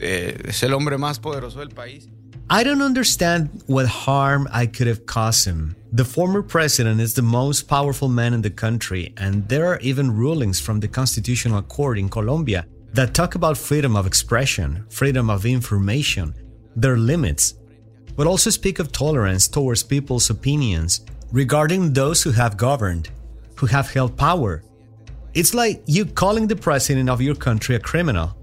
Eh, 0.00 0.38
es 0.48 0.62
el 0.62 0.72
hombre 0.72 0.96
más 0.96 1.18
poderoso 1.20 1.58
del 1.58 1.68
país. 1.68 2.08
I 2.48 2.64
don't 2.64 2.82
understand 2.82 3.50
what 3.66 3.86
harm 3.86 4.48
I 4.50 4.66
could 4.66 4.86
have 4.86 5.04
caused 5.04 5.46
him. 5.46 5.76
The 5.92 6.04
former 6.04 6.42
president 6.42 7.00
is 7.00 7.12
the 7.12 7.22
most 7.22 7.68
powerful 7.68 8.08
man 8.08 8.32
in 8.32 8.40
the 8.40 8.50
country, 8.50 9.12
and 9.18 9.46
there 9.48 9.66
are 9.66 9.78
even 9.80 10.10
rulings 10.10 10.60
from 10.60 10.80
the 10.80 10.88
Constitutional 10.88 11.62
Court 11.62 11.98
in 11.98 12.08
Colombia 12.08 12.64
that 12.94 13.12
talk 13.12 13.34
about 13.34 13.58
freedom 13.58 13.96
of 13.96 14.06
expression, 14.06 14.84
freedom 14.88 15.28
of 15.28 15.44
information, 15.44 16.34
their 16.76 16.96
limits, 16.96 17.54
but 18.16 18.26
also 18.26 18.50
speak 18.50 18.78
of 18.78 18.92
tolerance 18.92 19.48
towards 19.48 19.82
people's 19.82 20.30
opinions 20.30 21.00
regarding 21.32 21.92
those 21.92 22.22
who 22.22 22.30
have 22.30 22.56
governed, 22.56 23.10
who 23.56 23.66
have 23.66 23.92
held 23.92 24.16
power. 24.16 24.62
It's 25.34 25.54
like 25.54 25.82
you 25.86 26.04
calling 26.04 26.46
the 26.46 26.56
president 26.56 27.10
of 27.10 27.20
your 27.20 27.34
country 27.34 27.74
a 27.74 27.80
criminal. 27.80 28.36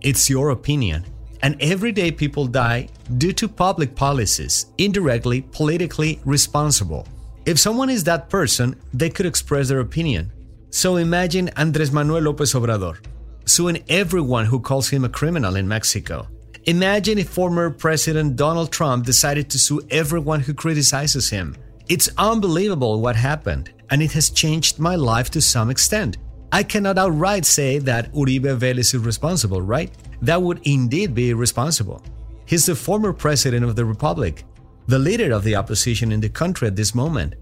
It's 0.00 0.30
your 0.30 0.50
opinion. 0.50 1.04
And 1.42 1.60
every 1.60 1.92
day 1.92 2.10
people 2.10 2.46
die 2.46 2.88
due 3.18 3.32
to 3.34 3.48
public 3.48 3.94
policies, 3.94 4.66
indirectly 4.78 5.42
politically 5.42 6.20
responsible. 6.24 7.06
If 7.44 7.58
someone 7.58 7.90
is 7.90 8.04
that 8.04 8.30
person, 8.30 8.76
they 8.94 9.10
could 9.10 9.26
express 9.26 9.68
their 9.68 9.80
opinion. 9.80 10.32
So 10.70 10.96
imagine 10.96 11.50
Andres 11.56 11.92
Manuel 11.92 12.22
Lopez 12.22 12.54
Obrador 12.54 12.98
suing 13.44 13.82
everyone 13.88 14.46
who 14.46 14.60
calls 14.60 14.88
him 14.88 15.04
a 15.04 15.08
criminal 15.08 15.56
in 15.56 15.66
Mexico. 15.66 16.28
Imagine 16.66 17.18
if 17.18 17.28
former 17.28 17.70
President 17.70 18.36
Donald 18.36 18.70
Trump 18.70 19.04
decided 19.04 19.50
to 19.50 19.58
sue 19.58 19.80
everyone 19.90 20.38
who 20.38 20.54
criticizes 20.54 21.28
him. 21.28 21.56
It's 21.88 22.08
unbelievable 22.16 23.00
what 23.00 23.16
happened, 23.16 23.72
and 23.90 24.00
it 24.00 24.12
has 24.12 24.30
changed 24.30 24.78
my 24.78 24.94
life 24.94 25.28
to 25.30 25.40
some 25.40 25.70
extent. 25.70 26.18
I 26.52 26.62
cannot 26.62 26.98
outright 26.98 27.46
say 27.46 27.78
that 27.78 28.12
Uribe 28.12 28.56
Vélez 28.56 28.94
is 28.94 28.98
responsible, 28.98 29.60
right? 29.60 29.90
That 30.20 30.40
would 30.40 30.60
indeed 30.62 31.16
be 31.16 31.30
irresponsible. 31.30 32.00
He's 32.46 32.66
the 32.66 32.76
former 32.76 33.12
president 33.12 33.64
of 33.64 33.74
the 33.74 33.84
republic, 33.84 34.44
the 34.86 35.00
leader 35.00 35.32
of 35.32 35.42
the 35.42 35.56
opposition 35.56 36.12
in 36.12 36.20
the 36.20 36.28
country 36.28 36.68
at 36.68 36.76
this 36.76 36.94
moment, 36.94 37.34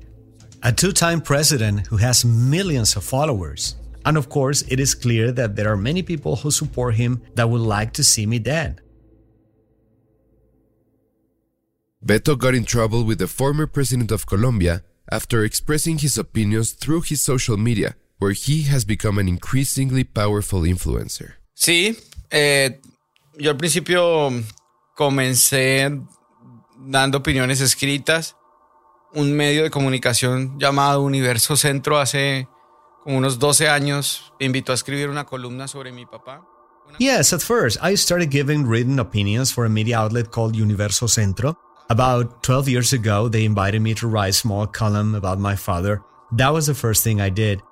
a 0.62 0.72
two 0.72 0.92
time 0.92 1.20
president 1.20 1.86
who 1.88 1.98
has 1.98 2.24
millions 2.24 2.96
of 2.96 3.04
followers. 3.04 3.76
And 4.06 4.16
of 4.16 4.30
course, 4.30 4.62
it 4.68 4.80
is 4.80 4.94
clear 4.94 5.30
that 5.32 5.56
there 5.56 5.70
are 5.70 5.76
many 5.76 6.02
people 6.02 6.36
who 6.36 6.50
support 6.50 6.94
him 6.94 7.20
that 7.34 7.50
would 7.50 7.60
like 7.60 7.92
to 7.94 8.04
see 8.04 8.24
me 8.24 8.38
dead. 8.38 8.80
Beto 12.02 12.34
got 12.36 12.54
in 12.54 12.64
trouble 12.64 13.04
with 13.04 13.18
the 13.18 13.26
former 13.26 13.66
president 13.66 14.10
of 14.10 14.24
Colombia 14.24 14.82
after 15.12 15.44
expressing 15.44 15.98
his 15.98 16.16
opinions 16.16 16.72
through 16.72 17.02
his 17.02 17.20
social 17.20 17.58
media, 17.58 17.94
where 18.18 18.32
he 18.32 18.62
has 18.62 18.86
become 18.86 19.18
an 19.18 19.28
increasingly 19.28 20.02
powerful 20.02 20.62
influencer. 20.62 21.34
Sí, 21.52 21.98
eh, 22.30 22.80
yo 23.36 23.50
al 23.50 23.58
principio 23.58 24.30
comencé 24.96 25.90
dando 26.78 27.18
opiniones 27.18 27.60
escritas. 27.60 28.34
Un 29.12 29.34
medio 29.34 29.64
de 29.64 29.70
comunicación 29.70 30.58
llamado 30.58 31.02
Universo 31.02 31.56
Centro 31.56 31.98
hace 31.98 32.48
como 33.02 33.18
unos 33.18 33.38
12 33.38 33.68
años 33.68 34.32
me 34.38 34.46
invitó 34.46 34.72
a 34.72 34.76
escribir 34.76 35.10
una 35.10 35.26
columna 35.26 35.68
sobre 35.68 35.92
mi 35.92 36.06
papá. 36.06 36.46
Yes, 36.98 37.32
at 37.32 37.42
first, 37.42 37.76
I 37.82 37.94
started 37.96 38.30
giving 38.30 38.66
written 38.66 38.98
opinions 38.98 39.52
for 39.52 39.66
a 39.66 39.68
media 39.68 39.98
outlet 39.98 40.30
called 40.30 40.56
Universo 40.56 41.06
Centro. 41.06 41.58
About 41.90 42.44
12 42.44 42.68
years 42.68 42.92
ago, 42.92 43.26
they 43.26 43.44
invited 43.44 43.82
me 43.82 43.94
to 43.94 44.06
write 44.06 44.28
a 44.28 44.32
small 44.32 44.64
column 44.64 45.16
about 45.16 45.40
my 45.40 45.56
father. 45.56 46.04
That 46.30 46.50
was 46.50 46.68
the 46.68 46.74
first 46.74 47.02
thing 47.02 47.20
I 47.20 47.30
did. 47.30 47.62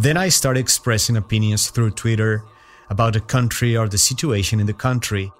Then 0.00 0.16
I 0.16 0.30
started 0.30 0.58
expressing 0.58 1.16
opinions 1.16 1.70
through 1.70 1.92
Twitter 1.92 2.44
about 2.90 3.12
the 3.12 3.20
country 3.20 3.76
or 3.76 3.86
the 3.86 3.96
situation 3.96 4.58
in 4.58 4.66
the 4.66 4.72
country. 4.72 5.30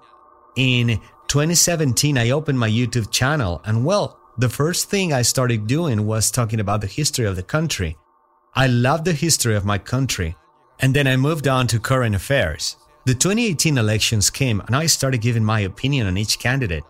In 0.55 1.01
2017, 1.27 2.17
I 2.17 2.29
opened 2.29 2.57
my 2.57 2.69
YouTube 2.69 3.11
channel, 3.11 3.61
and 3.65 3.83
well, 3.83 4.17
the 4.37 4.47
first 4.47 4.89
thing 4.89 5.11
I 5.11 5.21
started 5.21 5.67
doing 5.67 6.05
was 6.05 6.31
talking 6.31 6.61
about 6.61 6.79
the 6.79 6.87
history 6.87 7.25
of 7.25 7.35
the 7.35 7.43
country. 7.43 7.97
I 8.53 8.67
love 8.67 9.03
the 9.03 9.11
history 9.11 9.55
of 9.57 9.65
my 9.65 9.77
country. 9.77 10.37
And 10.79 10.93
then 10.93 11.07
I 11.07 11.17
moved 11.17 11.49
on 11.49 11.67
to 11.67 11.79
current 11.79 12.15
affairs. 12.15 12.77
The 13.03 13.15
2018 13.15 13.77
elections 13.77 14.29
came, 14.29 14.61
and 14.61 14.77
I 14.77 14.85
started 14.85 15.19
giving 15.19 15.43
my 15.43 15.59
opinion 15.59 16.07
on 16.07 16.17
each 16.17 16.39
candidate. 16.39 16.85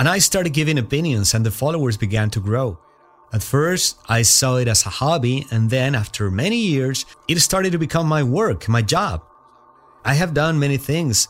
And 0.00 0.08
I 0.08 0.18
started 0.18 0.54
giving 0.54 0.78
opinions, 0.78 1.34
and 1.34 1.44
the 1.44 1.50
followers 1.50 1.98
began 1.98 2.30
to 2.30 2.40
grow. 2.40 2.78
At 3.34 3.42
first, 3.42 3.98
I 4.08 4.22
saw 4.22 4.56
it 4.56 4.66
as 4.66 4.86
a 4.86 4.88
hobby, 4.88 5.46
and 5.50 5.68
then 5.68 5.94
after 5.94 6.30
many 6.30 6.56
years, 6.56 7.04
it 7.28 7.38
started 7.40 7.72
to 7.72 7.78
become 7.78 8.06
my 8.06 8.22
work, 8.22 8.66
my 8.66 8.80
job. 8.80 9.22
I 10.02 10.14
have 10.14 10.32
done 10.32 10.58
many 10.58 10.78
things, 10.78 11.28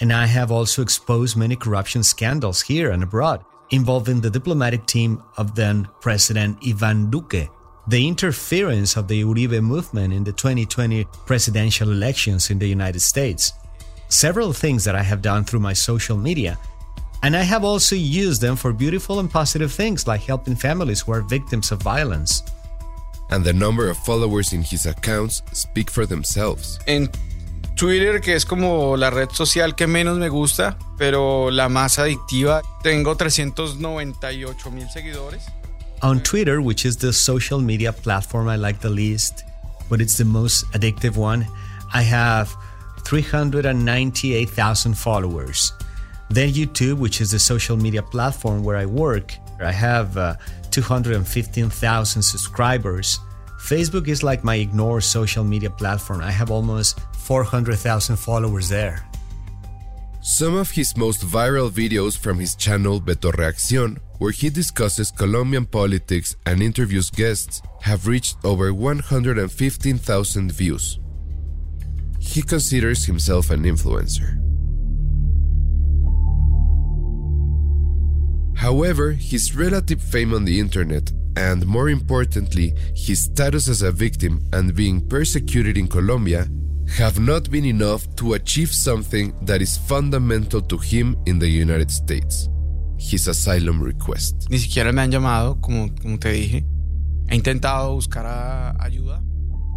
and 0.00 0.12
I 0.12 0.26
have 0.26 0.52
also 0.52 0.82
exposed 0.82 1.34
many 1.34 1.56
corruption 1.56 2.02
scandals 2.02 2.60
here 2.60 2.90
and 2.90 3.02
abroad, 3.02 3.42
involving 3.70 4.20
the 4.20 4.28
diplomatic 4.28 4.84
team 4.84 5.22
of 5.38 5.54
then 5.54 5.88
President 6.02 6.58
Ivan 6.62 7.10
Duque, 7.10 7.48
the 7.88 8.06
interference 8.06 8.98
of 8.98 9.08
the 9.08 9.22
Uribe 9.22 9.62
movement 9.62 10.12
in 10.12 10.24
the 10.24 10.32
2020 10.32 11.06
presidential 11.24 11.90
elections 11.90 12.50
in 12.50 12.58
the 12.58 12.68
United 12.68 13.00
States, 13.00 13.54
several 14.10 14.52
things 14.52 14.84
that 14.84 14.94
I 14.94 15.02
have 15.02 15.22
done 15.22 15.42
through 15.44 15.60
my 15.60 15.72
social 15.72 16.18
media, 16.18 16.58
and 17.22 17.36
I 17.36 17.42
have 17.42 17.64
also 17.64 17.94
used 17.96 18.40
them 18.40 18.56
for 18.56 18.72
beautiful 18.72 19.18
and 19.20 19.30
positive 19.30 19.72
things 19.72 20.06
like 20.06 20.22
helping 20.22 20.56
families 20.56 21.00
who 21.00 21.12
are 21.12 21.20
victims 21.20 21.70
of 21.72 21.82
violence. 21.82 22.42
And 23.30 23.44
the 23.44 23.52
number 23.52 23.88
of 23.88 23.96
followers 23.98 24.52
in 24.52 24.62
his 24.62 24.86
accounts 24.86 25.42
speak 25.52 25.90
for 25.90 26.06
themselves. 26.06 26.78
En 26.86 27.10
Twitter, 27.76 28.20
que 28.20 28.34
es 28.34 28.44
como 28.44 28.96
la 28.96 29.10
red 29.10 29.30
social 29.32 29.74
que 29.74 29.86
menos 29.86 30.18
me 30.18 30.28
gusta, 30.28 30.76
pero 30.98 31.50
la 31.50 31.68
más 31.68 31.98
adictiva, 31.98 32.62
tengo 32.82 33.14
398 33.16 34.70
mil 34.70 34.88
seguidores. 34.88 35.42
On 36.02 36.20
Twitter, 36.20 36.60
which 36.60 36.84
is 36.84 36.96
the 36.96 37.12
social 37.12 37.60
media 37.60 37.92
platform 37.92 38.48
I 38.48 38.56
like 38.56 38.80
the 38.80 38.90
least, 38.90 39.44
but 39.88 40.00
it's 40.00 40.16
the 40.16 40.24
most 40.24 40.64
addictive 40.72 41.16
one, 41.16 41.46
I 41.92 42.02
have 42.02 42.48
398,000 43.04 44.94
followers. 44.94 45.72
Then 46.30 46.50
YouTube, 46.50 46.98
which 46.98 47.20
is 47.20 47.32
the 47.32 47.40
social 47.40 47.76
media 47.76 48.02
platform 48.02 48.62
where 48.62 48.76
I 48.76 48.86
work, 48.86 49.34
I 49.60 49.72
have 49.72 50.16
uh, 50.16 50.36
215,000 50.70 52.22
subscribers. 52.22 53.18
Facebook 53.58 54.06
is 54.06 54.22
like 54.22 54.44
my 54.44 54.54
ignore 54.54 55.00
social 55.00 55.42
media 55.44 55.70
platform. 55.70 56.20
I 56.20 56.30
have 56.30 56.50
almost 56.50 57.00
400,000 57.18 58.16
followers 58.16 58.68
there. 58.68 59.04
Some 60.22 60.54
of 60.54 60.70
his 60.70 60.96
most 60.96 61.22
viral 61.22 61.70
videos 61.70 62.16
from 62.16 62.38
his 62.38 62.54
channel 62.54 63.00
Beto 63.00 63.32
Reacción, 63.32 63.98
where 64.18 64.32
he 64.32 64.50
discusses 64.50 65.10
Colombian 65.10 65.66
politics 65.66 66.36
and 66.46 66.62
interviews 66.62 67.10
guests, 67.10 67.60
have 67.82 68.06
reached 68.06 68.36
over 68.44 68.72
115,000 68.72 70.52
views. 70.52 71.00
He 72.20 72.42
considers 72.42 73.06
himself 73.06 73.50
an 73.50 73.64
influencer. 73.64 74.49
However, 78.60 79.12
his 79.12 79.56
relative 79.56 80.02
fame 80.02 80.34
on 80.34 80.44
the 80.44 80.60
internet, 80.60 81.10
and 81.36 81.66
more 81.66 81.88
importantly, 81.88 82.74
his 82.94 83.24
status 83.24 83.68
as 83.68 83.80
a 83.80 83.90
victim 83.90 84.42
and 84.52 84.74
being 84.74 85.00
persecuted 85.08 85.78
in 85.78 85.88
Colombia, 85.88 86.46
have 86.98 87.18
not 87.18 87.50
been 87.50 87.64
enough 87.64 88.04
to 88.16 88.34
achieve 88.34 88.70
something 88.70 89.32
that 89.46 89.62
is 89.62 89.78
fundamental 89.78 90.60
to 90.60 90.76
him 90.76 91.16
in 91.24 91.38
the 91.38 91.48
United 91.48 91.90
States 91.90 92.50
his 93.00 93.26
asylum 93.28 93.82
request. 93.82 94.46
Ni 94.50 94.58
siquiera 94.58 94.92
me 94.92 95.00
han 95.00 95.10
llamado, 95.10 95.60
como, 95.62 95.88
como 96.02 96.18
te 96.18 96.32
dije. 96.32 96.64
He 97.30 97.36
intentado 97.36 97.94
buscar 97.94 98.26
ayuda. 98.78 99.22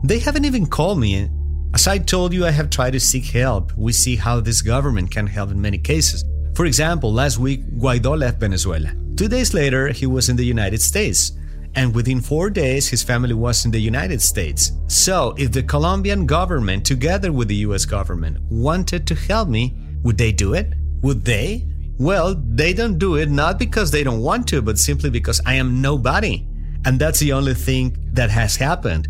They 0.04 0.20
haven't 0.20 0.46
even 0.46 0.66
called 0.66 1.00
me. 1.00 1.30
As 1.74 1.88
I 1.88 2.00
told 2.00 2.34
you, 2.34 2.46
I 2.46 2.52
have 2.52 2.70
tried 2.70 2.92
to 2.92 3.00
seek 3.00 3.26
help. 3.28 3.72
We 3.78 3.94
see 3.94 4.18
how 4.18 4.42
this 4.42 4.62
government 4.62 5.10
can 5.10 5.28
help 5.28 5.52
in 5.52 5.62
many 5.62 5.78
cases. 5.78 6.26
For 6.56 6.66
example, 6.66 7.12
last 7.12 7.40
week, 7.40 7.66
Guaido 7.80 8.18
left 8.18 8.40
Venezuela. 8.40 8.94
Two 9.16 9.28
days 9.28 9.54
later, 9.54 9.88
he 9.88 10.06
was 10.06 10.30
in 10.30 10.36
the 10.36 10.46
United 10.46 10.82
States. 10.82 11.32
And 11.76 11.96
within 11.96 12.22
four 12.22 12.52
days, 12.52 12.88
his 12.88 13.02
family 13.02 13.34
was 13.34 13.66
in 13.66 13.72
the 13.72 13.80
United 13.80 14.22
States. 14.22 14.72
So, 14.88 15.34
if 15.38 15.52
the 15.52 15.64
Colombian 15.64 16.28
government, 16.28 16.86
together 16.86 17.32
with 17.32 17.48
the 17.48 17.66
US 17.68 17.86
government, 17.86 18.38
wanted 18.52 19.08
to 19.08 19.16
help 19.16 19.50
me, 19.50 19.74
would 20.04 20.18
they 20.18 20.32
do 20.32 20.54
it? 20.54 20.74
Would 21.02 21.26
they? 21.26 21.68
Well, 21.98 22.36
they 22.36 22.74
don't 22.74 23.00
do 23.00 23.16
it 23.16 23.30
not 23.30 23.58
because 23.58 23.90
they 23.90 24.04
don't 24.04 24.22
want 24.22 24.48
to, 24.50 24.62
but 24.62 24.78
simply 24.78 25.10
because 25.10 25.42
I 25.46 25.56
am 25.56 25.82
nobody. 25.82 26.48
And 26.86 27.00
that's 27.00 27.20
the 27.20 27.34
only 27.34 27.56
thing 27.56 27.98
that 28.14 28.30
has 28.30 28.56
happened. 28.56 29.08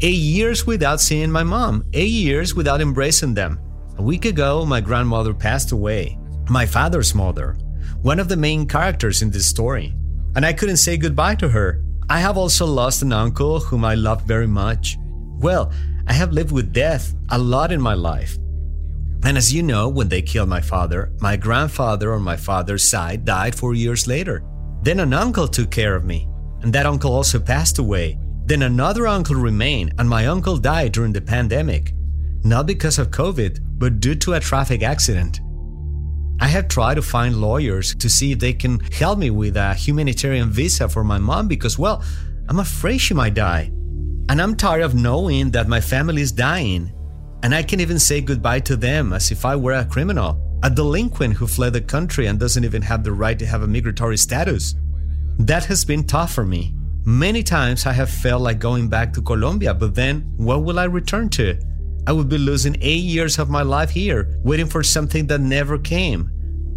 Eight 0.00 0.16
years 0.16 0.66
without 0.66 1.00
seeing 1.00 1.30
my 1.30 1.42
mom, 1.42 1.84
eight 1.92 2.10
years 2.10 2.54
without 2.54 2.80
embracing 2.80 3.34
them. 3.34 3.60
A 3.98 4.02
week 4.02 4.24
ago, 4.26 4.64
my 4.64 4.80
grandmother 4.80 5.34
passed 5.34 5.72
away, 5.72 6.17
my 6.50 6.66
father's 6.66 7.14
mother, 7.14 7.56
one 8.02 8.18
of 8.18 8.28
the 8.28 8.36
main 8.36 8.66
characters 8.66 9.22
in 9.22 9.30
this 9.30 9.46
story. 9.46 9.94
And 10.36 10.46
I 10.46 10.52
couldn't 10.52 10.76
say 10.76 10.96
goodbye 10.96 11.34
to 11.36 11.48
her. 11.48 11.82
I 12.08 12.20
have 12.20 12.38
also 12.38 12.64
lost 12.64 13.02
an 13.02 13.12
uncle 13.12 13.60
whom 13.60 13.84
I 13.84 13.94
loved 13.94 14.26
very 14.26 14.46
much. 14.46 14.96
Well, 15.38 15.72
I 16.06 16.12
have 16.12 16.32
lived 16.32 16.52
with 16.52 16.72
death 16.72 17.14
a 17.30 17.38
lot 17.38 17.70
in 17.70 17.80
my 17.80 17.94
life. 17.94 18.36
And 19.24 19.36
as 19.36 19.52
you 19.52 19.62
know, 19.62 19.88
when 19.88 20.08
they 20.08 20.22
killed 20.22 20.48
my 20.48 20.60
father, 20.60 21.12
my 21.20 21.36
grandfather 21.36 22.14
on 22.14 22.22
my 22.22 22.36
father's 22.36 22.84
side 22.84 23.24
died 23.24 23.54
four 23.54 23.74
years 23.74 24.06
later. 24.06 24.44
Then 24.82 25.00
an 25.00 25.12
uncle 25.12 25.48
took 25.48 25.70
care 25.70 25.96
of 25.96 26.04
me, 26.04 26.28
and 26.62 26.72
that 26.72 26.86
uncle 26.86 27.12
also 27.12 27.40
passed 27.40 27.78
away. 27.78 28.18
Then 28.46 28.62
another 28.62 29.06
uncle 29.06 29.36
remained, 29.36 29.92
and 29.98 30.08
my 30.08 30.26
uncle 30.28 30.56
died 30.56 30.92
during 30.92 31.12
the 31.12 31.20
pandemic. 31.20 31.92
Not 32.44 32.66
because 32.66 32.98
of 32.98 33.10
COVID, 33.10 33.58
but 33.78 34.00
due 34.00 34.14
to 34.14 34.34
a 34.34 34.40
traffic 34.40 34.82
accident. 34.82 35.40
I 36.40 36.48
have 36.48 36.68
tried 36.68 36.94
to 36.94 37.02
find 37.02 37.40
lawyers 37.40 37.94
to 37.96 38.08
see 38.08 38.32
if 38.32 38.38
they 38.38 38.52
can 38.52 38.80
help 38.92 39.18
me 39.18 39.30
with 39.30 39.56
a 39.56 39.74
humanitarian 39.74 40.50
visa 40.50 40.88
for 40.88 41.02
my 41.02 41.18
mom 41.18 41.48
because, 41.48 41.78
well, 41.78 42.02
I'm 42.48 42.60
afraid 42.60 42.98
she 42.98 43.14
might 43.14 43.34
die. 43.34 43.70
And 44.28 44.40
I'm 44.40 44.54
tired 44.54 44.82
of 44.82 44.94
knowing 44.94 45.50
that 45.52 45.68
my 45.68 45.80
family 45.80 46.22
is 46.22 46.32
dying. 46.32 46.92
And 47.42 47.54
I 47.54 47.62
can't 47.62 47.82
even 47.82 47.98
say 47.98 48.20
goodbye 48.20 48.60
to 48.60 48.76
them 48.76 49.12
as 49.12 49.30
if 49.30 49.44
I 49.44 49.56
were 49.56 49.72
a 49.72 49.84
criminal, 49.84 50.40
a 50.62 50.70
delinquent 50.70 51.34
who 51.34 51.46
fled 51.46 51.72
the 51.72 51.80
country 51.80 52.26
and 52.26 52.38
doesn't 52.38 52.64
even 52.64 52.82
have 52.82 53.04
the 53.04 53.12
right 53.12 53.38
to 53.38 53.46
have 53.46 53.62
a 53.62 53.66
migratory 53.66 54.16
status. 54.16 54.74
That 55.38 55.64
has 55.66 55.84
been 55.84 56.04
tough 56.04 56.32
for 56.32 56.44
me. 56.44 56.74
Many 57.04 57.42
times 57.42 57.86
I 57.86 57.92
have 57.92 58.10
felt 58.10 58.42
like 58.42 58.58
going 58.58 58.88
back 58.88 59.12
to 59.14 59.22
Colombia, 59.22 59.72
but 59.72 59.94
then 59.94 60.32
what 60.36 60.62
will 60.62 60.78
I 60.78 60.84
return 60.84 61.30
to? 61.30 61.58
I 62.08 62.12
would 62.12 62.30
be 62.30 62.38
losing 62.38 62.74
eight 62.80 63.04
years 63.04 63.38
of 63.38 63.50
my 63.50 63.60
life 63.60 63.90
here, 63.90 64.40
waiting 64.42 64.64
for 64.64 64.82
something 64.82 65.26
that 65.26 65.42
never 65.42 65.76
came. 65.76 66.30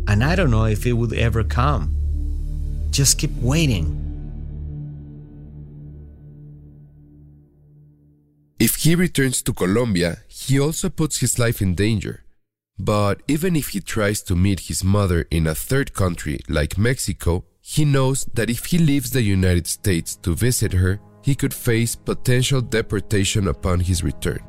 And 0.10 0.26
I 0.26 0.36
don't 0.36 0.52
know 0.52 0.66
if 0.66 0.86
it 0.86 0.92
would 0.92 1.14
ever 1.14 1.42
come. 1.42 1.96
Just 2.92 3.18
keep 3.18 3.32
waiting. 3.38 3.86
If 8.60 8.76
he 8.84 8.94
returns 8.94 9.42
to 9.44 9.54
Colombia, 9.54 10.18
he 10.28 10.60
also 10.60 10.90
puts 10.90 11.22
his 11.22 11.40
life 11.40 11.62
in 11.62 11.76
danger. 11.76 12.26
But 12.78 13.22
even 13.30 13.56
if 13.56 13.70
he 13.70 13.80
tries 13.80 14.22
to 14.24 14.36
meet 14.36 14.68
his 14.68 14.84
mother 14.84 15.28
in 15.32 15.48
a 15.48 15.56
third 15.56 15.94
country 15.94 16.42
like 16.50 16.78
Mexico, 16.78 17.46
he 17.62 17.86
knows 17.86 18.26
that 18.34 18.50
if 18.50 18.66
he 18.66 18.78
leaves 18.78 19.12
the 19.12 19.22
United 19.22 19.68
States 19.68 20.18
to 20.24 20.36
visit 20.36 20.74
her, 20.74 21.00
he 21.24 21.36
could 21.36 21.54
face 21.54 21.96
potential 21.96 22.60
deportation 22.60 23.48
upon 23.48 23.80
his 23.80 24.04
return. 24.04 24.42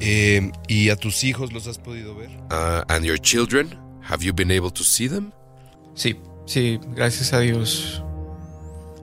Eh, 0.00 0.52
¿Y 0.68 0.90
a 0.90 0.96
tus 0.96 1.24
hijos 1.24 1.52
los 1.52 1.66
has 1.66 1.78
podido 1.78 2.14
ver? 2.14 2.30
Uh, 2.50 2.84
and 2.88 3.04
your 3.04 3.18
children? 3.18 3.76
Have 4.02 4.22
you 4.24 4.32
been 4.32 4.50
able 4.50 4.70
to 4.70 4.84
see 4.84 5.08
them? 5.08 5.32
Sí, 5.94 6.16
sí, 6.46 6.80
gracias 6.94 7.32
a 7.32 7.40
Dios. 7.40 8.02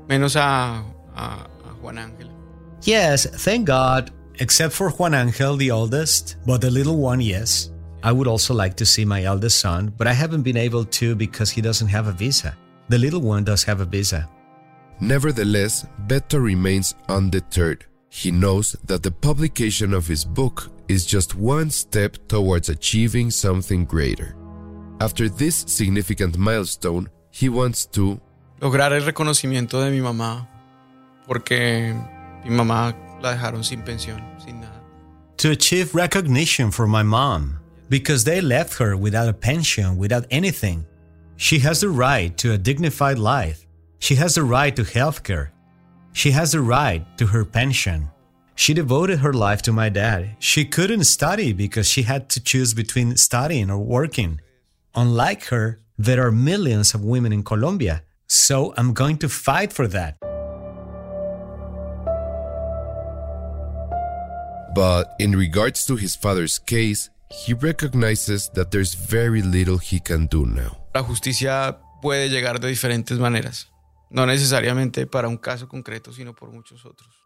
Menos 0.08 0.36
a, 0.36 0.84
a, 1.16 1.48
a 1.66 1.74
Juan 1.82 1.98
Ángel. 1.98 2.30
Yes, 2.84 3.28
thank 3.44 3.68
God, 3.68 4.12
except 4.40 4.74
for 4.74 4.90
Juan 4.90 5.14
Angel, 5.14 5.58
the 5.58 5.72
oldest, 5.72 6.38
but 6.46 6.62
the 6.62 6.70
little 6.70 6.98
one, 6.98 7.20
yes. 7.20 7.72
I 8.04 8.12
would 8.12 8.28
also 8.28 8.54
like 8.54 8.76
to 8.76 8.86
see 8.86 9.04
my 9.04 9.24
eldest 9.24 9.60
son, 9.60 9.92
but 9.98 10.06
I 10.06 10.14
haven't 10.14 10.44
been 10.44 10.58
able 10.58 10.86
to 10.86 11.16
because 11.16 11.50
he 11.50 11.62
doesn't 11.62 11.88
have 11.88 12.08
a 12.08 12.12
visa. 12.12 12.56
The 12.88 13.00
little 13.00 13.22
one 13.22 13.44
does 13.44 13.64
have 13.64 13.82
a 13.82 13.86
visa. 13.86 14.30
Nevertheless, 15.00 15.88
Beto 16.08 16.42
remains 16.42 16.96
undeterred. 17.10 17.86
He 18.10 18.32
knows 18.32 18.76
that 18.86 19.02
the 19.02 19.12
publication 19.12 19.94
of 19.94 20.08
his 20.08 20.24
book 20.24 20.70
is 20.88 21.06
just 21.06 21.36
one 21.36 21.70
step 21.70 22.18
towards 22.28 22.70
achieving 22.70 23.32
something 23.32 23.86
greater. 23.86 24.36
After 25.02 25.28
this 25.28 25.66
significant 25.68 26.38
milestone, 26.38 27.10
he 27.32 27.50
wants 27.50 27.86
to 27.88 28.20
Lograr 28.62 28.94
el 28.94 29.02
reconocimiento 29.02 29.84
de 29.84 29.92
mi 29.92 30.00
mamá, 30.00 30.48
porque 31.28 31.94
mi 32.46 32.50
mamá 32.50 32.96
la 33.22 33.34
dejaron 33.34 33.64
sin 33.64 33.82
pensión, 33.82 34.22
sin 34.40 34.62
nada. 34.62 34.82
To 35.38 35.52
achieve 35.52 35.94
recognition 35.94 36.72
for 36.72 36.88
my 36.88 37.04
mom, 37.04 37.60
because 37.90 38.24
they 38.24 38.40
left 38.40 38.78
her 38.78 38.96
without 38.96 39.28
a 39.28 39.34
pension, 39.34 39.98
without 39.98 40.26
anything. 40.32 40.86
She 41.38 41.60
has 41.60 41.82
the 41.82 41.90
right 41.90 42.36
to 42.38 42.54
a 42.54 42.58
dignified 42.58 43.20
life. 43.20 43.68
She 44.00 44.16
has 44.16 44.36
the 44.36 44.44
right 44.44 44.74
to 44.76 44.84
healthcare. 44.84 45.50
She 46.14 46.32
has 46.32 46.54
the 46.54 46.62
right 46.62 47.06
to 47.18 47.28
her 47.28 47.44
pension. 47.44 48.10
She 48.56 48.74
devoted 48.74 49.20
her 49.20 49.34
life 49.34 49.62
to 49.64 49.74
my 49.74 49.90
dad. 49.90 50.38
She 50.40 50.64
couldn't 50.64 51.04
study 51.04 51.52
because 51.52 51.90
she 51.90 52.04
had 52.04 52.30
to 52.30 52.40
choose 52.40 52.74
between 52.74 53.18
studying 53.18 53.70
or 53.70 53.80
working. 53.80 54.40
Unlike 54.96 55.46
her, 55.48 55.82
there 55.98 56.26
are 56.26 56.32
millions 56.32 56.96
of 56.96 57.04
women 57.04 57.34
in 57.34 57.44
Colombia, 57.44 58.04
so 58.28 58.74
I'm 58.78 58.94
going 58.94 59.18
to 59.20 59.30
fight 59.30 59.74
for 59.74 59.88
that. 59.90 60.16
But 64.74 65.16
in 65.20 65.36
regards 65.36 65.86
to 65.88 65.98
his 65.98 66.16
father's 66.16 66.58
case, 66.58 67.10
he 67.30 67.54
recognizes 67.54 68.50
that 68.56 68.72
there's 68.72 68.94
very 68.94 69.42
little 69.42 69.78
he 69.78 70.00
can 70.00 70.28
do 70.28 70.46
now. 70.46 70.78
La 70.94 71.04
justicia 71.04 71.78
puede 72.02 72.30
llegar 72.30 72.60
de 72.62 72.70
diferentes 72.70 73.20
maneras, 73.20 73.68
no 74.10 74.26
necesariamente 74.26 75.08
para 75.08 75.28
un 75.28 75.38
caso 75.38 75.68
concreto, 75.68 76.14
sino 76.14 76.34
por 76.34 76.52
muchos 76.52 76.86
otros. 76.86 77.25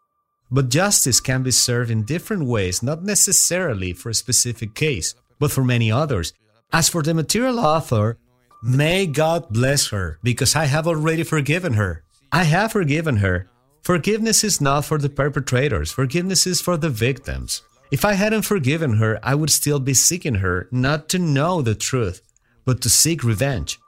But 0.52 0.70
justice 0.70 1.20
can 1.20 1.44
be 1.44 1.52
served 1.52 1.92
in 1.92 2.04
different 2.04 2.46
ways, 2.46 2.82
not 2.82 3.04
necessarily 3.04 3.94
for 3.94 4.10
a 4.10 4.14
specific 4.14 4.74
case, 4.74 5.14
but 5.40 5.52
for 5.52 5.64
many 5.64 5.92
others. 5.92 6.34
As 6.74 6.90
for 6.90 7.04
the 7.04 7.14
material 7.14 7.60
author, 7.60 8.18
may 8.64 9.06
God 9.06 9.50
bless 9.50 9.90
her, 9.90 10.20
because 10.24 10.56
I 10.56 10.66
have 10.66 10.88
already 10.88 11.24
forgiven 11.24 11.74
her. 11.74 12.04
I 12.32 12.44
have 12.44 12.72
forgiven 12.72 13.18
her. 13.18 13.50
Forgiveness 13.84 14.44
is 14.44 14.60
not 14.60 14.86
for 14.86 14.98
the 14.98 15.10
perpetrators, 15.10 15.92
forgiveness 15.92 16.46
is 16.46 16.62
for 16.62 16.78
the 16.78 16.90
victims. 16.90 17.62
If 17.92 18.06
I 18.06 18.14
hadn't 18.14 18.44
forgiven 18.44 18.98
her, 18.98 19.20
I 19.24 19.34
would 19.34 19.50
still 19.50 19.80
be 19.80 19.96
seeking 19.96 20.36
her, 20.36 20.68
not 20.72 21.10
to 21.10 21.20
know 21.20 21.62
the 21.62 21.74
truth, 21.74 22.22
but 22.66 22.82
to 22.82 22.90
seek 22.90 23.24
revenge. 23.24 23.80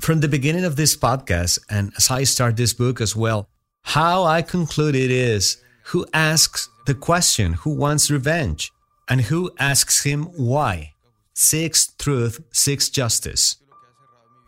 From 0.00 0.20
the 0.20 0.28
beginning 0.28 0.64
of 0.64 0.76
this 0.76 0.94
podcast, 0.94 1.58
and 1.70 1.90
as 1.96 2.10
I 2.10 2.24
start 2.24 2.56
this 2.56 2.74
book 2.74 3.00
as 3.00 3.16
well, 3.16 3.48
how 3.82 4.24
I 4.24 4.42
conclude 4.42 4.94
it 4.94 5.10
is 5.10 5.62
who 5.86 6.06
asks 6.12 6.68
the 6.86 6.94
question, 6.94 7.52
who 7.52 7.70
wants 7.70 8.10
revenge, 8.10 8.72
and 9.08 9.20
who 9.20 9.50
asks 9.58 10.02
him 10.02 10.24
why, 10.36 10.92
seeks 11.34 11.92
truth, 11.98 12.42
seeks 12.50 12.88
justice. 12.88 13.56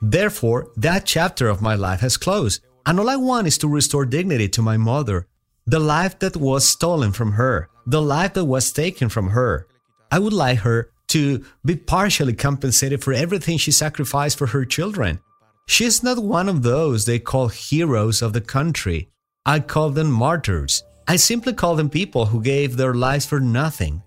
Therefore, 0.03 0.71
that 0.77 1.07
chapter 1.07 1.49
of 1.49 1.63
my 1.63 1.75
life 1.75 2.01
has 2.01 2.17
closed, 2.17 2.61
and 2.87 2.99
all 2.99 3.09
I 3.09 3.17
want 3.17 3.47
is 3.47 3.59
to 3.59 3.69
restore 3.69 4.05
dignity 4.05 4.49
to 4.49 4.63
my 4.63 4.77
mother, 4.77 5.27
the 5.67 5.79
life 5.79 6.19
that 6.21 6.37
was 6.37 6.67
stolen 6.67 7.13
from 7.13 7.33
her, 7.33 7.69
the 7.87 8.03
life 8.03 8.35
that 8.35 8.45
was 8.45 8.73
taken 8.73 9.09
from 9.09 9.31
her. 9.31 9.67
I 10.11 10.19
would 10.19 10.33
like 10.33 10.59
her 10.61 10.91
to 11.09 11.45
be 11.65 11.77
partially 11.77 12.35
compensated 12.35 13.03
for 13.03 13.13
everything 13.13 13.59
she 13.59 13.73
sacrificed 13.73 14.39
for 14.39 14.47
her 14.49 14.65
children. 14.65 15.21
She 15.67 15.85
is 15.85 16.03
not 16.03 16.23
one 16.23 16.49
of 16.49 16.63
those 16.63 17.05
they 17.05 17.19
call 17.19 17.49
heroes 17.49 18.23
of 18.23 18.33
the 18.33 18.41
country. 18.41 19.09
I 19.47 19.61
call 19.61 19.91
them 19.91 20.11
martyrs. 20.11 20.83
I 21.11 21.17
simply 21.17 21.55
call 21.55 21.75
them 21.75 21.89
people 21.89 22.27
who 22.27 22.43
gave 22.43 22.77
their 22.77 22.93
lives 22.93 23.25
for 23.25 23.41
nothing. 23.41 24.03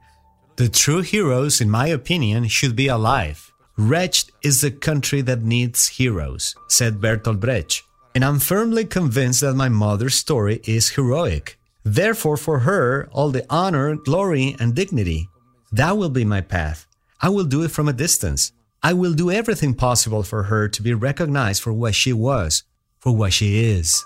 The 0.57 0.69
true 0.69 1.01
heroes, 1.01 1.59
in 1.59 1.67
my 1.67 1.87
opinion, 1.87 2.47
should 2.47 2.75
be 2.75 2.89
alive. 2.89 3.51
Wretched 3.75 4.29
is 4.43 4.61
the 4.61 4.69
country 4.69 5.21
that 5.21 5.41
needs 5.41 5.87
heroes, 5.87 6.53
said 6.67 7.01
Bertolt 7.01 7.39
Brecht. 7.39 7.81
And 8.13 8.23
I'm 8.23 8.37
firmly 8.37 8.85
convinced 8.85 9.41
that 9.41 9.55
my 9.55 9.67
mother's 9.67 10.13
story 10.13 10.61
is 10.65 10.89
heroic. 10.89 11.57
Therefore, 11.83 12.37
for 12.37 12.59
her, 12.59 13.09
all 13.11 13.31
the 13.31 13.47
honor, 13.49 13.95
glory, 13.95 14.55
and 14.59 14.75
dignity. 14.75 15.27
That 15.71 15.97
will 15.97 16.11
be 16.11 16.23
my 16.23 16.41
path. 16.41 16.85
I 17.19 17.29
will 17.29 17.45
do 17.45 17.63
it 17.63 17.71
from 17.71 17.87
a 17.87 17.93
distance. 17.93 18.51
I 18.83 18.93
will 18.93 19.13
do 19.13 19.31
everything 19.31 19.73
possible 19.73 20.21
for 20.21 20.43
her 20.43 20.67
to 20.67 20.81
be 20.83 20.93
recognized 20.93 21.63
for 21.63 21.73
what 21.73 21.95
she 21.95 22.13
was, 22.13 22.63
for 22.99 23.15
what 23.15 23.33
she 23.33 23.65
is. 23.71 24.05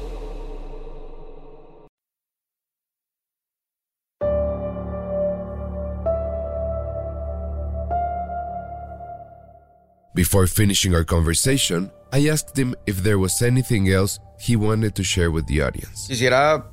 Before 10.21 10.45
finishing 10.45 10.93
our 10.93 11.03
conversation, 11.03 11.89
I 12.13 12.27
asked 12.29 12.55
him 12.55 12.75
if 12.85 13.01
there 13.01 13.17
was 13.17 13.41
anything 13.41 13.89
else 13.89 14.19
he 14.39 14.55
wanted 14.55 14.93
to 14.97 15.03
share 15.03 15.31
with 15.31 15.47
the 15.47 15.63
audience. 15.63 16.05
Quisiera 16.07 16.63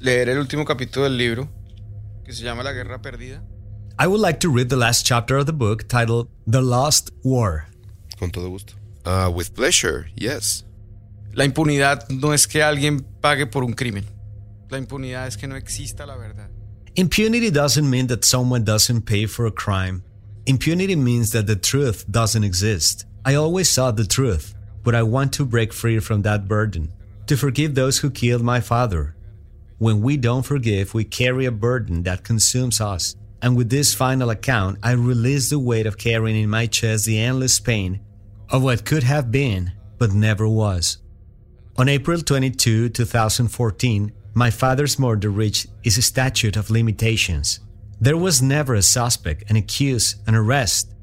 leer 0.00 0.28
el 0.28 0.38
último 0.38 0.64
capítulo 0.64 1.04
del 1.04 1.16
libro, 1.16 1.48
que 2.24 2.32
se 2.32 2.42
llama 2.42 2.64
La 2.64 2.72
Guerra 2.72 3.00
Perdida. 3.00 3.42
I 3.96 4.08
would 4.08 4.20
like 4.20 4.40
to 4.40 4.50
read 4.50 4.70
the 4.70 4.76
last 4.76 5.06
chapter 5.06 5.36
of 5.36 5.46
the 5.46 5.52
book 5.52 5.86
titled 5.86 6.30
The 6.48 6.60
Lost 6.60 7.12
War. 7.22 7.68
Con 8.18 8.32
todo 8.32 8.48
gusto. 8.48 8.74
Uh, 9.06 9.30
with 9.32 9.54
pleasure, 9.54 10.08
yes. 10.16 10.64
La 11.32 11.44
impunidad 11.44 12.10
no 12.10 12.32
es 12.32 12.48
que 12.48 12.60
alguien 12.60 13.06
pague 13.20 13.46
por 13.46 13.62
un 13.62 13.74
crimen. 13.74 14.04
La 14.68 14.78
impunidad 14.78 15.28
es 15.28 15.36
que 15.36 15.46
no 15.46 15.54
exista 15.54 16.06
la 16.06 16.16
verdad. 16.16 16.50
Impunity 16.96 17.50
doesn't 17.52 17.88
mean 17.88 18.08
that 18.08 18.24
someone 18.24 18.64
doesn't 18.64 19.02
pay 19.02 19.26
for 19.26 19.46
a 19.46 19.52
crime. 19.52 20.02
Impunity 20.46 20.96
means 20.96 21.32
that 21.32 21.46
the 21.46 21.56
truth 21.56 22.10
doesn't 22.10 22.44
exist. 22.44 23.04
I 23.24 23.34
always 23.34 23.68
saw 23.68 23.90
the 23.90 24.06
truth, 24.06 24.54
but 24.82 24.94
I 24.94 25.02
want 25.02 25.32
to 25.34 25.44
break 25.44 25.72
free 25.72 25.98
from 25.98 26.22
that 26.22 26.48
burden, 26.48 26.92
to 27.26 27.36
forgive 27.36 27.74
those 27.74 27.98
who 27.98 28.10
killed 28.10 28.42
my 28.42 28.60
father. 28.60 29.14
When 29.78 30.00
we 30.00 30.16
don't 30.16 30.44
forgive, 30.44 30.94
we 30.94 31.04
carry 31.04 31.46
a 31.46 31.52
burden 31.52 32.02
that 32.04 32.24
consumes 32.24 32.80
us. 32.80 33.14
And 33.42 33.56
with 33.56 33.70
this 33.70 33.94
final 33.94 34.30
account, 34.30 34.78
I 34.82 34.92
release 34.92 35.50
the 35.50 35.58
weight 35.58 35.86
of 35.86 35.96
carrying 35.96 36.42
in 36.42 36.50
my 36.50 36.66
chest 36.66 37.06
the 37.06 37.18
endless 37.18 37.58
pain 37.60 38.00
of 38.50 38.62
what 38.62 38.84
could 38.84 39.02
have 39.04 39.30
been, 39.30 39.72
but 39.98 40.12
never 40.12 40.48
was. 40.48 40.98
On 41.76 41.88
April 41.88 42.20
22, 42.20 42.90
2014, 42.90 44.12
my 44.34 44.50
father's 44.50 44.98
murder 44.98 45.30
reached 45.30 45.68
its 45.82 46.04
statute 46.04 46.56
of 46.56 46.70
limitations. 46.70 47.60
There 48.02 48.16
was 48.16 48.40
never 48.40 48.74
a 48.74 48.82
suspect, 48.82 49.50
an 49.50 49.56
accused, 49.56 50.26
an 50.26 50.34
arrest. 50.34 50.94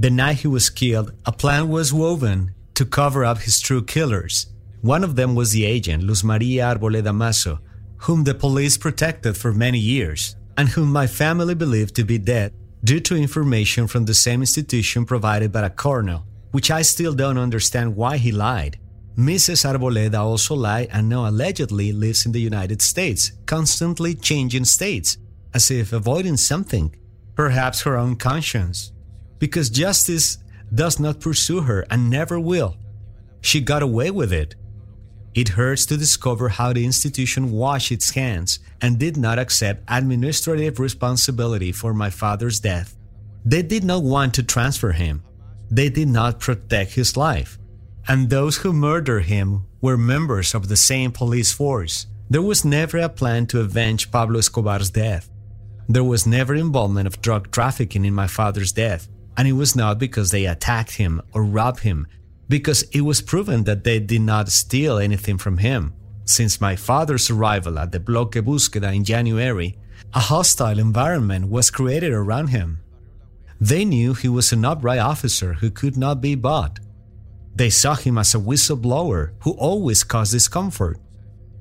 The 0.00 0.10
night 0.10 0.38
he 0.38 0.48
was 0.48 0.70
killed, 0.70 1.12
a 1.24 1.30
plan 1.30 1.68
was 1.68 1.92
woven 1.92 2.52
to 2.74 2.84
cover 2.84 3.24
up 3.24 3.38
his 3.38 3.60
true 3.60 3.84
killers. 3.84 4.46
One 4.80 5.04
of 5.04 5.14
them 5.14 5.36
was 5.36 5.52
the 5.52 5.64
agent, 5.64 6.02
Luz 6.02 6.24
Maria 6.24 6.64
Arboleda 6.64 7.12
Mazo, 7.14 7.60
whom 7.98 8.24
the 8.24 8.34
police 8.34 8.76
protected 8.76 9.36
for 9.36 9.52
many 9.54 9.78
years, 9.78 10.34
and 10.58 10.68
whom 10.68 10.90
my 10.90 11.06
family 11.06 11.54
believed 11.54 11.94
to 11.94 12.04
be 12.04 12.18
dead 12.18 12.52
due 12.82 12.98
to 12.98 13.14
information 13.14 13.86
from 13.86 14.04
the 14.04 14.14
same 14.14 14.40
institution 14.40 15.04
provided 15.04 15.52
by 15.52 15.62
a 15.62 15.70
colonel, 15.70 16.26
which 16.50 16.72
I 16.72 16.82
still 16.82 17.14
don't 17.14 17.38
understand 17.38 17.94
why 17.94 18.16
he 18.16 18.32
lied. 18.32 18.80
Mrs. 19.16 19.64
Arboleda 19.64 20.18
also 20.18 20.56
lied 20.56 20.88
and 20.90 21.08
now 21.08 21.28
allegedly 21.28 21.92
lives 21.92 22.26
in 22.26 22.32
the 22.32 22.40
United 22.40 22.82
States, 22.82 23.30
constantly 23.46 24.16
changing 24.16 24.64
states, 24.64 25.18
as 25.54 25.70
if 25.70 25.92
avoiding 25.92 26.36
something, 26.36 26.94
perhaps 27.34 27.82
her 27.82 27.96
own 27.96 28.16
conscience, 28.16 28.92
because 29.38 29.70
justice 29.70 30.38
does 30.74 30.98
not 30.98 31.20
pursue 31.20 31.62
her 31.62 31.84
and 31.90 32.08
never 32.08 32.38
will. 32.38 32.76
She 33.40 33.60
got 33.60 33.82
away 33.82 34.10
with 34.10 34.32
it. 34.32 34.54
It 35.34 35.50
hurts 35.50 35.86
to 35.86 35.96
discover 35.96 36.50
how 36.50 36.72
the 36.72 36.84
institution 36.84 37.50
washed 37.50 37.90
its 37.90 38.10
hands 38.10 38.58
and 38.80 38.98
did 38.98 39.16
not 39.16 39.38
accept 39.38 39.82
administrative 39.88 40.78
responsibility 40.78 41.72
for 41.72 41.94
my 41.94 42.10
father's 42.10 42.60
death. 42.60 42.96
They 43.44 43.62
did 43.62 43.82
not 43.82 44.02
want 44.02 44.34
to 44.34 44.42
transfer 44.42 44.92
him. 44.92 45.22
They 45.70 45.88
did 45.88 46.08
not 46.08 46.38
protect 46.38 46.92
his 46.92 47.16
life. 47.16 47.58
And 48.06 48.28
those 48.28 48.58
who 48.58 48.72
murdered 48.72 49.24
him 49.24 49.64
were 49.80 49.96
members 49.96 50.54
of 50.54 50.68
the 50.68 50.76
same 50.76 51.12
police 51.12 51.52
force. 51.52 52.06
There 52.28 52.42
was 52.42 52.64
never 52.64 52.98
a 52.98 53.08
plan 53.08 53.46
to 53.46 53.60
avenge 53.60 54.10
Pablo 54.10 54.38
Escobar's 54.38 54.90
death. 54.90 55.30
There 55.88 56.04
was 56.04 56.26
never 56.26 56.54
involvement 56.54 57.06
of 57.06 57.20
drug 57.20 57.50
trafficking 57.50 58.04
in 58.04 58.14
my 58.14 58.26
father's 58.26 58.72
death, 58.72 59.08
and 59.36 59.48
it 59.48 59.52
was 59.52 59.74
not 59.74 59.98
because 59.98 60.30
they 60.30 60.46
attacked 60.46 60.92
him 60.92 61.20
or 61.32 61.44
robbed 61.44 61.80
him, 61.80 62.06
because 62.48 62.82
it 62.92 63.00
was 63.00 63.22
proven 63.22 63.64
that 63.64 63.84
they 63.84 63.98
did 63.98 64.20
not 64.20 64.48
steal 64.48 64.98
anything 64.98 65.38
from 65.38 65.58
him. 65.58 65.94
Since 66.24 66.60
my 66.60 66.76
father's 66.76 67.30
arrival 67.30 67.78
at 67.78 67.90
the 67.90 67.98
Bloque 67.98 68.42
Búsqueda 68.42 68.94
in 68.94 69.04
January, 69.04 69.76
a 70.14 70.20
hostile 70.20 70.78
environment 70.78 71.48
was 71.48 71.70
created 71.70 72.12
around 72.12 72.48
him. 72.48 72.78
They 73.60 73.84
knew 73.84 74.14
he 74.14 74.28
was 74.28 74.52
an 74.52 74.64
upright 74.64 74.98
officer 74.98 75.54
who 75.54 75.70
could 75.70 75.96
not 75.96 76.20
be 76.20 76.34
bought. 76.34 76.78
They 77.54 77.70
saw 77.70 77.94
him 77.94 78.18
as 78.18 78.34
a 78.34 78.38
whistleblower 78.38 79.32
who 79.40 79.52
always 79.52 80.04
caused 80.04 80.32
discomfort. 80.32 80.98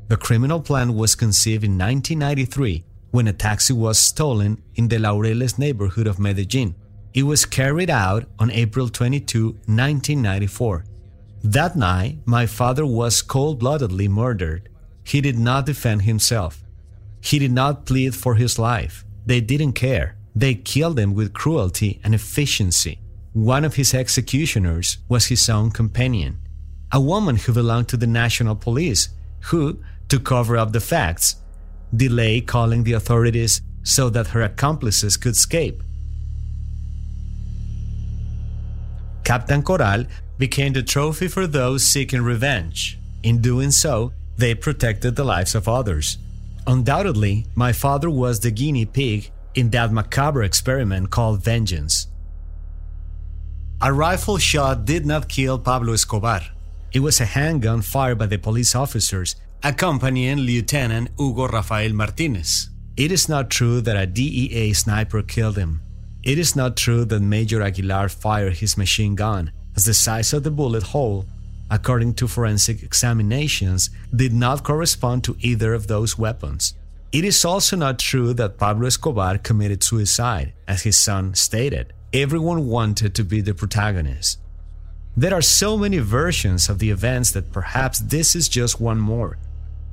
The 0.08 0.18
criminal 0.18 0.62
plan 0.62 0.94
was 0.94 1.16
conceived 1.16 1.64
in 1.64 1.78
1993 1.78 2.86
when 3.12 3.28
a 3.28 3.34
taxi 3.34 3.74
was 3.74 4.00
stolen 4.00 4.62
in 4.76 4.88
the 4.88 4.98
Laureles 4.98 5.60
neighborhood 5.60 6.08
of 6.08 6.20
Medellin. 6.20 6.76
It 7.14 7.24
was 7.24 7.46
carried 7.46 7.90
out 7.90 8.26
on 8.40 8.50
April 8.52 8.88
22, 8.88 9.46
1994. 9.46 10.86
That 11.44 11.76
night, 11.76 12.20
my 12.26 12.46
father 12.46 12.86
was 12.86 13.22
cold 13.22 13.60
bloodedly 13.60 14.08
murdered. 14.08 14.70
He 15.04 15.22
did 15.22 15.38
not 15.38 15.66
defend 15.66 16.04
himself. 16.04 16.64
He 17.20 17.38
did 17.40 17.52
not 17.52 17.86
plead 17.86 18.16
for 18.16 18.36
his 18.36 18.58
life. 18.58 19.04
They 19.26 19.42
didn't 19.42 19.74
care. 19.74 20.16
They 20.36 20.56
killed 20.56 20.98
him 20.98 21.14
with 21.14 21.34
cruelty 21.34 22.00
and 22.04 22.16
efficiency. 22.16 23.00
One 23.34 23.66
of 23.66 23.76
his 23.76 23.94
executioners 23.94 24.98
was 25.10 25.26
his 25.26 25.50
own 25.50 25.72
companion, 25.72 26.40
a 26.92 27.00
woman 27.00 27.38
who 27.38 27.54
belonged 27.54 27.90
to 27.90 27.98
the 27.98 28.08
National 28.08 28.56
Police, 28.56 29.10
who, 29.46 29.82
to 30.10 30.20
cover 30.20 30.58
up 30.58 30.72
the 30.72 30.80
facts, 30.80 31.38
delay 31.96 32.42
calling 32.42 32.84
the 32.84 32.94
authorities 32.94 33.62
so 33.84 34.10
that 34.10 34.28
her 34.28 34.42
accomplices 34.42 35.18
could 35.18 35.34
escape. 35.34 35.84
Captain 39.24 39.62
Coral 39.62 40.06
became 40.38 40.74
the 40.74 40.84
trophy 40.84 41.28
for 41.28 41.48
those 41.48 41.84
seeking 41.84 42.22
revenge. 42.22 42.98
In 43.24 43.42
doing 43.42 43.72
so, 43.72 44.12
they 44.38 44.56
protected 44.56 45.16
the 45.16 45.24
lives 45.24 45.54
of 45.54 45.68
others. 45.68 46.18
Undoubtedly, 46.66 47.46
my 47.56 47.72
father 47.72 48.10
was 48.10 48.40
the 48.40 48.52
guinea 48.52 48.86
pig 48.86 49.32
in 49.54 49.70
that 49.72 49.92
macabre 49.92 50.44
experiment 50.44 51.10
called 51.10 51.44
vengeance. 51.44 52.08
A 53.82 53.92
rifle 53.92 54.38
shot 54.38 54.86
did 54.86 55.06
not 55.06 55.28
kill 55.28 55.58
Pablo 55.58 55.94
Escobar. 55.94 56.42
It 56.94 57.00
was 57.00 57.20
a 57.20 57.26
handgun 57.26 57.82
fired 57.82 58.20
by 58.20 58.28
the 58.28 58.38
police 58.38 58.76
officers 58.76 59.36
accompanying 59.64 60.40
Lieutenant 60.40 61.10
Hugo 61.20 61.48
Rafael 61.48 61.94
Martinez. 61.94 62.70
It 62.98 63.12
is 63.12 63.30
not 63.30 63.52
true 63.52 63.80
that 63.82 63.96
a 63.96 64.08
DEA 64.08 64.74
sniper 64.74 65.22
killed 65.22 65.58
him. 65.58 65.82
It 66.24 66.40
is 66.40 66.56
not 66.56 66.76
true 66.76 67.06
that 67.06 67.20
Major 67.20 67.62
Aguilar 67.62 68.10
fired 68.10 68.58
his 68.58 68.76
machine 68.76 69.14
gun, 69.14 69.52
as 69.76 69.86
the 69.86 69.94
size 69.94 70.34
of 70.34 70.44
the 70.44 70.50
bullet 70.50 70.84
hole, 70.84 71.26
according 71.70 72.16
to 72.16 72.28
forensic 72.28 72.82
examinations, 72.82 73.92
did 74.16 74.34
not 74.34 74.64
correspond 74.64 75.24
to 75.24 75.38
either 75.40 75.76
of 75.76 75.86
those 75.88 76.18
weapons. 76.18 76.74
It 77.12 77.24
is 77.24 77.46
also 77.46 77.76
not 77.76 78.00
true 78.00 78.34
that 78.34 78.58
Pablo 78.58 78.88
Escobar 78.88 79.38
committed 79.38 79.84
suicide, 79.84 80.54
as 80.68 80.84
his 80.84 80.98
son 80.98 81.36
stated. 81.36 81.94
Everyone 82.14 82.68
wanted 82.68 83.14
to 83.14 83.24
be 83.24 83.42
the 83.42 83.54
protagonist. 83.54 84.40
There 85.16 85.34
are 85.34 85.42
so 85.42 85.78
many 85.78 86.00
versions 86.00 86.68
of 86.68 86.80
the 86.80 86.90
events 86.90 87.32
that 87.32 87.52
perhaps 87.52 88.00
this 88.00 88.36
is 88.36 88.50
just 88.50 88.82
one 88.82 89.00
more. 89.00 89.38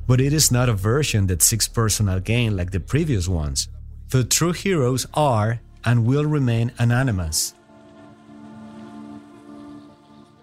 But 0.08 0.20
it 0.20 0.32
is 0.32 0.50
not 0.50 0.68
a 0.68 0.72
version 0.72 1.28
that 1.28 1.42
seeks 1.42 1.68
personal 1.68 2.18
gain 2.18 2.56
like 2.56 2.72
the 2.72 2.80
previous 2.80 3.28
ones. 3.28 3.68
The 4.08 4.24
true 4.24 4.52
heroes 4.52 5.06
are 5.12 5.60
and 5.84 6.06
will 6.06 6.24
remain 6.24 6.72
anonymous. 6.78 7.54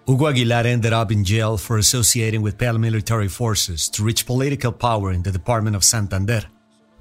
Hugo 0.08 0.28
Aguilar 0.28 0.68
ended 0.68 0.94
up 0.94 1.12
in 1.12 1.24
jail 1.24 1.58
for 1.58 1.80
associating 1.80 2.44
with 2.44 2.60
paramilitary 2.60 3.30
forces 3.30 3.90
to 3.90 4.04
reach 4.04 4.28
political 4.28 4.72
power 4.72 5.12
in 5.12 5.24
the 5.24 5.32
Department 5.32 5.76
of 5.76 5.84
Santander. 5.84 6.44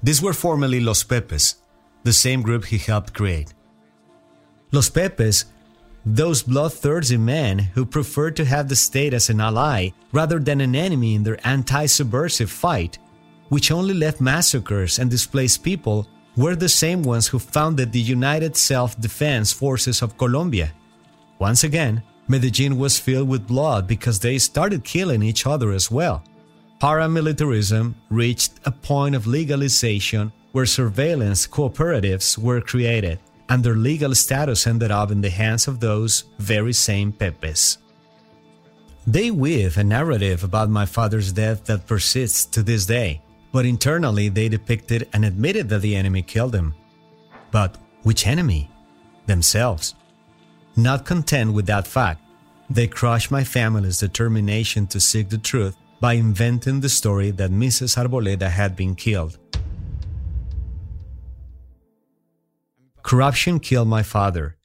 These 0.01 0.23
were 0.23 0.33
formerly 0.33 0.79
Los 0.79 1.03
Pepes, 1.03 1.55
the 2.03 2.13
same 2.13 2.41
group 2.41 2.65
he 2.65 2.79
helped 2.79 3.13
create. 3.13 3.53
Los 4.71 4.89
Pepes, 4.89 5.45
those 6.05 6.43
bloodthirsty 6.43 7.17
men 7.17 7.57
who 7.57 7.85
preferred 7.85 8.35
to 8.35 8.45
have 8.45 8.69
the 8.69 8.75
state 8.75 9.13
as 9.13 9.29
an 9.29 9.41
ally 9.41 9.89
rather 10.11 10.39
than 10.39 10.61
an 10.61 10.75
enemy 10.75 11.15
in 11.15 11.23
their 11.23 11.39
anti 11.45 11.85
subversive 11.87 12.51
fight, 12.51 12.99
which 13.49 13.71
only 13.71 13.93
left 13.93 14.21
massacres 14.21 14.99
and 14.99 15.09
displaced 15.09 15.63
people, 15.63 16.07
were 16.37 16.55
the 16.55 16.69
same 16.69 17.01
ones 17.01 17.27
who 17.27 17.39
founded 17.39 17.91
the 17.91 17.99
United 17.99 18.55
Self 18.55 18.99
Defense 18.99 19.51
Forces 19.51 20.01
of 20.01 20.17
Colombia. 20.17 20.71
Once 21.39 21.63
again, 21.63 22.03
Medellin 22.27 22.77
was 22.77 22.99
filled 22.99 23.29
with 23.29 23.47
blood 23.47 23.87
because 23.87 24.19
they 24.19 24.37
started 24.37 24.83
killing 24.83 25.23
each 25.23 25.45
other 25.45 25.71
as 25.71 25.89
well. 25.89 26.23
Paramilitarism 26.81 27.93
reached 28.09 28.53
a 28.65 28.71
point 28.71 29.15
of 29.15 29.27
legalization 29.27 30.31
where 30.51 30.65
surveillance 30.65 31.47
cooperatives 31.47 32.37
were 32.37 32.61
created, 32.61 33.19
and 33.49 33.63
their 33.63 33.75
legal 33.75 34.15
status 34.15 34.67
ended 34.67 34.91
up 34.91 35.11
in 35.11 35.21
the 35.21 35.29
hands 35.29 35.67
of 35.67 35.79
those 35.79 36.25
very 36.39 36.73
same 36.73 37.11
Pepes. 37.11 37.77
They 39.07 39.29
weave 39.29 39.77
a 39.77 39.83
narrative 39.83 40.43
about 40.43 40.69
my 40.69 40.85
father's 40.85 41.31
death 41.31 41.65
that 41.65 41.85
persists 41.85 42.45
to 42.47 42.63
this 42.63 42.85
day, 42.85 43.21
but 43.51 43.65
internally 43.65 44.29
they 44.29 44.49
depicted 44.49 45.07
and 45.13 45.23
admitted 45.23 45.69
that 45.69 45.81
the 45.81 45.95
enemy 45.95 46.23
killed 46.23 46.55
him. 46.55 46.73
But 47.51 47.77
which 48.03 48.25
enemy? 48.25 48.69
Themselves. 49.27 49.95
Not 50.75 51.05
content 51.05 51.53
with 51.53 51.67
that 51.67 51.87
fact, 51.87 52.21
they 52.69 52.87
crushed 52.87 53.31
my 53.31 53.43
family's 53.43 53.99
determination 53.99 54.87
to 54.87 54.99
seek 54.99 55.29
the 55.29 55.37
truth 55.37 55.75
by 56.01 56.13
inventing 56.13 56.81
the 56.81 56.89
story 56.89 57.31
that 57.31 57.51
Mrs. 57.51 57.97
Arboleda 57.97 58.49
had 58.49 58.75
been 58.75 58.95
killed. 58.95 59.37
Corruption 63.05 63.59
killed 63.59 63.87
my 63.87 64.01
father. 64.01 64.57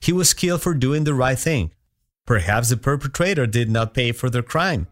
He 0.00 0.12
was 0.12 0.34
killed 0.34 0.60
for 0.60 0.74
doing 0.74 1.04
the 1.04 1.14
right 1.14 1.38
thing. 1.38 1.72
Perhaps 2.26 2.68
the 2.68 2.76
perpetrator 2.76 3.46
did 3.46 3.70
not 3.70 3.94
pay 3.94 4.12
for 4.12 4.28
their 4.28 4.42
crime, 4.42 4.86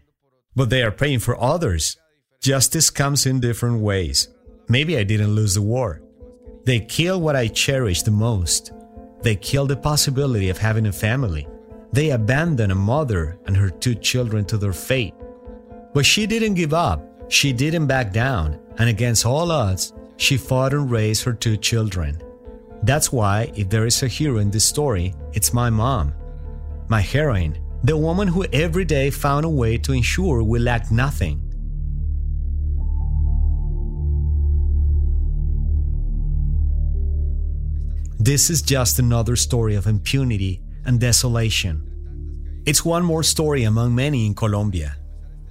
but 0.56 0.70
they 0.70 0.82
are 0.82 0.90
paying 0.90 1.18
for 1.18 1.38
others. 1.38 1.98
Justice 2.40 2.88
comes 2.88 3.26
in 3.26 3.40
different 3.40 3.80
ways. 3.82 4.28
Maybe 4.70 4.96
I 4.96 5.04
didn't 5.04 5.34
lose 5.34 5.52
the 5.52 5.60
war. 5.60 6.00
They 6.64 6.80
killed 6.80 7.22
what 7.22 7.36
I 7.36 7.48
cherished 7.48 8.06
the 8.06 8.10
most. 8.10 8.72
They 9.20 9.36
killed 9.36 9.68
the 9.68 9.76
possibility 9.76 10.48
of 10.48 10.56
having 10.56 10.86
a 10.86 10.92
family. 10.92 11.46
They 11.92 12.08
abandoned 12.08 12.72
a 12.72 12.74
mother 12.74 13.38
and 13.44 13.54
her 13.54 13.68
two 13.68 13.96
children 13.96 14.46
to 14.46 14.56
their 14.56 14.72
fate. 14.72 15.12
But 15.92 16.06
she 16.06 16.26
didn't 16.26 16.54
give 16.54 16.72
up. 16.72 17.04
She 17.30 17.52
didn't 17.52 17.86
back 17.86 18.14
down. 18.14 18.58
And 18.78 18.88
against 18.88 19.26
all 19.26 19.52
odds, 19.52 19.92
she 20.16 20.38
fought 20.38 20.72
and 20.72 20.90
raised 20.90 21.24
her 21.24 21.34
two 21.34 21.58
children. 21.58 22.18
That's 22.84 23.10
why, 23.10 23.50
if 23.56 23.70
there 23.70 23.86
is 23.86 24.02
a 24.02 24.08
hero 24.08 24.38
in 24.38 24.50
this 24.50 24.66
story, 24.66 25.14
it's 25.32 25.54
my 25.54 25.70
mom. 25.70 26.12
My 26.88 27.00
heroine, 27.00 27.58
the 27.82 27.96
woman 27.96 28.28
who 28.28 28.44
every 28.52 28.84
day 28.84 29.08
found 29.08 29.46
a 29.46 29.48
way 29.48 29.78
to 29.78 29.92
ensure 29.92 30.42
we 30.42 30.58
lacked 30.58 30.92
nothing. 30.92 31.40
This 38.18 38.50
is 38.50 38.60
just 38.60 38.98
another 38.98 39.34
story 39.34 39.76
of 39.76 39.86
impunity 39.86 40.60
and 40.84 41.00
desolation. 41.00 41.82
It's 42.66 42.84
one 42.84 43.02
more 43.02 43.22
story 43.22 43.64
among 43.64 43.94
many 43.94 44.26
in 44.26 44.34
Colombia. 44.34 44.96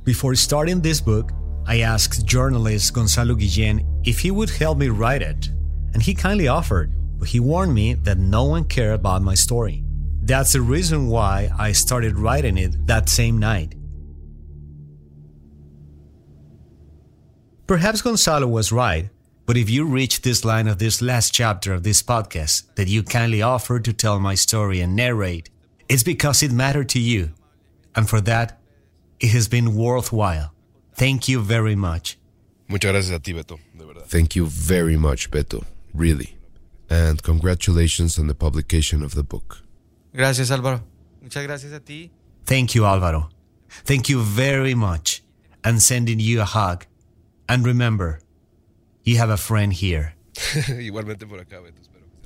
Before 0.03 0.35
starting 0.35 0.81
this 0.81 1.01
book, 1.01 1.31
I 1.65 1.79
asked 1.79 2.27
journalist 2.27 2.93
Gonzalo 2.93 3.33
Guillen 3.33 3.83
if 4.03 4.19
he 4.19 4.29
would 4.29 4.51
help 4.51 4.77
me 4.77 4.89
write 4.89 5.23
it, 5.23 5.49
and 5.93 6.01
he 6.03 6.13
kindly 6.13 6.47
offered, 6.47 6.93
he 7.23 7.39
warned 7.39 7.73
me 7.73 7.93
that 7.93 8.17
no 8.17 8.43
one 8.45 8.65
cared 8.65 8.93
about 8.93 9.21
my 9.21 9.36
story. 9.36 9.83
That's 10.21 10.53
the 10.53 10.62
reason 10.62 11.07
why 11.07 11.49
I 11.57 11.73
started 11.73 12.17
writing 12.17 12.57
it 12.57 12.88
that 12.88 13.09
same 13.09 13.38
night. 13.38 13.75
Perhaps 17.67 18.01
Gonzalo 18.01 18.47
was 18.47 18.71
right, 18.71 19.09
but 19.45 19.57
if 19.57 19.69
you 19.69 19.86
reach 19.86 20.21
this 20.21 20.45
line 20.45 20.67
of 20.67 20.79
this 20.79 21.01
last 21.01 21.33
chapter 21.33 21.73
of 21.73 21.83
this 21.83 22.01
podcast 22.03 22.73
that 22.75 22.88
you 22.88 23.03
kindly 23.03 23.41
offered 23.41 23.83
to 23.86 23.93
tell 23.93 24.19
my 24.19 24.36
story 24.36 24.79
and 24.79 24.95
narrate, 24.95 25.49
it's 25.89 26.03
because 26.03 26.43
it 26.43 26.51
mattered 26.51 26.89
to 26.89 26.99
you. 26.99 27.31
And 27.95 28.09
for 28.09 28.21
that, 28.21 28.59
it 29.19 29.29
has 29.31 29.47
been 29.47 29.75
worthwhile. 29.75 30.53
Thank 30.95 31.27
you 31.27 31.41
very 31.41 31.75
much. 31.75 32.17
Muchas 32.67 32.91
gracias 32.91 33.15
a 33.15 33.19
ti, 33.19 33.33
Beto, 33.33 33.59
de 33.77 33.86
verdad. 33.86 34.05
Thank 34.05 34.36
you 34.36 34.45
very 34.45 34.97
much, 34.97 35.29
Beto. 35.29 35.65
Really. 35.93 36.38
And 36.89 37.21
congratulations 37.23 38.19
on 38.19 38.27
the 38.27 38.35
publication 38.35 39.03
of 39.03 39.15
the 39.15 39.23
book. 39.23 39.61
Gracias, 40.13 40.51
Álvaro. 40.51 40.81
Muchas 41.21 41.43
gracias 41.43 41.71
a 41.73 41.79
ti. 41.79 42.11
Thank 42.45 42.75
you, 42.75 42.85
Alvaro. 42.85 43.29
Thank 43.85 44.09
you 44.09 44.21
very 44.21 44.75
much. 44.75 45.23
And 45.63 45.81
sending 45.81 46.19
you 46.19 46.41
a 46.41 46.45
hug. 46.45 46.85
And 47.47 47.65
remember, 47.65 48.19
you 49.03 49.17
have 49.17 49.29
a 49.29 49.37
friend 49.37 49.73
here. 49.73 50.13
Igualmente 50.67 51.27
por 51.27 51.39
acá, 51.39 51.61
Beto. 51.61 51.79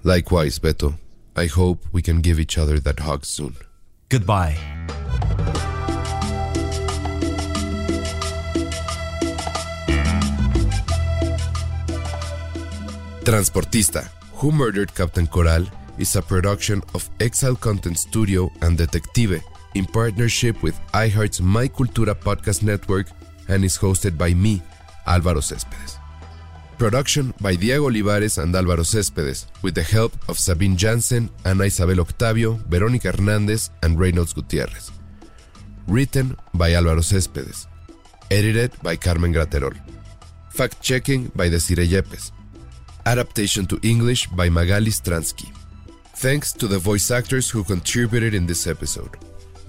Likewise, 0.03 0.59
Beto. 0.59 0.97
I 1.35 1.45
hope 1.47 1.85
we 1.91 2.01
can 2.01 2.21
give 2.21 2.39
each 2.39 2.57
other 2.57 2.79
that 2.79 2.99
hug 2.99 3.25
soon. 3.25 3.55
Goodbye. 4.09 4.57
Transportista, 13.23 14.09
Who 14.37 14.51
Murdered 14.51 14.93
Captain 14.93 15.25
Coral 15.25 15.65
is 15.97 16.15
a 16.15 16.21
production 16.21 16.83
of 16.93 17.09
Exile 17.19 17.55
Content 17.55 17.97
Studio 17.97 18.51
and 18.61 18.77
Detective 18.77 19.41
in 19.73 19.85
partnership 19.85 20.61
with 20.61 20.79
iHeart's 20.93 21.41
My 21.41 21.67
Cultura 21.67 22.13
podcast 22.13 22.61
network 22.61 23.07
and 23.47 23.65
is 23.65 23.79
hosted 23.79 24.15
by 24.15 24.35
me, 24.35 24.61
Álvaro 25.07 25.41
Céspedes. 25.41 25.97
Production 26.77 27.33
by 27.41 27.55
Diego 27.55 27.85
Olivares 27.85 28.37
and 28.37 28.53
Álvaro 28.53 28.85
Céspedes, 28.85 29.47
with 29.63 29.73
the 29.73 29.81
help 29.81 30.13
of 30.29 30.37
Sabine 30.37 30.77
Jansen, 30.77 31.31
Ana 31.43 31.63
Isabel 31.63 31.99
Octavio, 32.01 32.59
Verónica 32.69 33.11
Hernández, 33.11 33.71
and 33.81 33.99
Reynolds 33.99 34.35
Gutiérrez. 34.35 34.91
Written 35.87 36.37
by 36.53 36.73
Álvaro 36.73 37.01
Céspedes. 37.01 37.65
Edited 38.29 38.71
by 38.83 38.97
Carmen 38.97 39.33
Graterol. 39.33 39.75
Fact 40.49 40.79
checking 40.79 41.31
by 41.35 41.49
Desiree 41.49 41.87
Yepes. 41.87 42.36
Adaptation 43.07 43.65
to 43.67 43.79
English 43.83 44.27
by 44.35 44.49
Magali 44.49 44.91
Stransky. 44.91 45.47
Thanks 46.15 46.51
to 46.51 46.67
the 46.67 46.77
voice 46.77 47.09
actors 47.09 47.49
who 47.49 47.63
contributed 47.63 48.33
in 48.33 48.45
this 48.45 48.67
episode. 48.67 49.15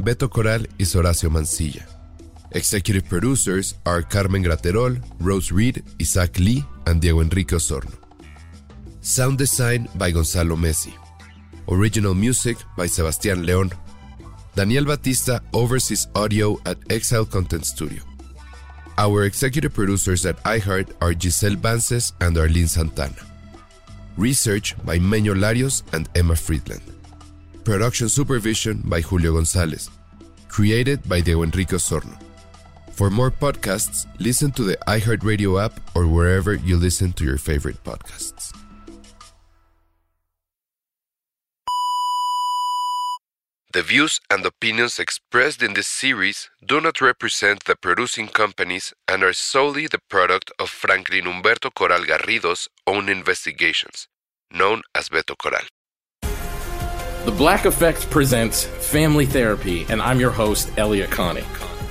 Beto 0.02 0.28
Coral 0.28 0.64
is 0.80 0.92
Horacio 0.92 1.30
Mancilla. 1.30 1.84
Executive 2.50 3.08
producers 3.08 3.74
are 3.86 4.02
Carmen 4.02 4.42
Graterol, 4.42 4.98
Rose 5.20 5.52
Reed, 5.52 5.84
Isaac 6.00 6.36
Lee, 6.40 6.64
and 6.88 7.00
Diego 7.00 7.20
Enrique 7.20 7.54
Osorno. 7.54 7.94
Sound 9.02 9.38
design 9.38 9.88
by 9.94 10.10
Gonzalo 10.10 10.56
Messi. 10.56 10.92
Original 11.68 12.14
music 12.14 12.56
by 12.76 12.86
Sebastián 12.88 13.46
León. 13.46 13.72
Daniel 14.56 14.84
Batista 14.84 15.38
oversees 15.52 16.08
audio 16.16 16.58
at 16.66 16.78
Exile 16.90 17.26
Content 17.26 17.64
Studio. 17.64 18.07
Our 18.98 19.26
executive 19.26 19.72
producers 19.74 20.26
at 20.26 20.42
iHeart 20.42 20.90
are 21.00 21.14
Giselle 21.14 21.54
Vances 21.54 22.14
and 22.20 22.36
Arlene 22.36 22.66
Santana. 22.66 23.14
Research 24.16 24.74
by 24.84 24.98
Meño 24.98 25.38
Larios 25.38 25.84
and 25.92 26.08
Emma 26.16 26.34
Friedland. 26.34 26.82
Production 27.62 28.08
supervision 28.08 28.82
by 28.84 29.00
Julio 29.00 29.34
Gonzalez. 29.34 29.88
Created 30.48 31.08
by 31.08 31.20
Diego 31.20 31.44
Enrique 31.44 31.76
Osorno. 31.76 32.18
For 32.90 33.08
more 33.08 33.30
podcasts, 33.30 34.06
listen 34.18 34.50
to 34.58 34.64
the 34.64 34.76
iHeartRadio 34.88 35.62
app 35.62 35.78
or 35.94 36.08
wherever 36.08 36.54
you 36.54 36.76
listen 36.76 37.12
to 37.12 37.24
your 37.24 37.38
favorite 37.38 37.78
podcasts. 37.84 38.52
The 43.70 43.82
views 43.82 44.18
and 44.30 44.46
opinions 44.46 44.98
expressed 44.98 45.62
in 45.62 45.74
this 45.74 45.88
series 45.88 46.48
do 46.66 46.80
not 46.80 47.02
represent 47.02 47.64
the 47.64 47.76
producing 47.76 48.28
companies 48.28 48.94
and 49.06 49.22
are 49.22 49.34
solely 49.34 49.86
the 49.86 50.00
product 50.08 50.50
of 50.58 50.70
Franklin 50.70 51.24
Humberto 51.24 51.74
Coral 51.74 52.04
Garrido's 52.06 52.66
own 52.86 53.10
investigations, 53.10 54.08
known 54.50 54.80
as 54.94 55.10
Beto 55.10 55.36
Coral. 55.36 55.66
The 57.26 57.32
Black 57.36 57.66
Effect 57.66 58.08
presents 58.08 58.64
Family 58.64 59.26
Therapy, 59.26 59.84
and 59.90 60.00
I'm 60.00 60.18
your 60.18 60.30
host, 60.30 60.70
Elliott 60.78 61.10
Connie. 61.10 61.44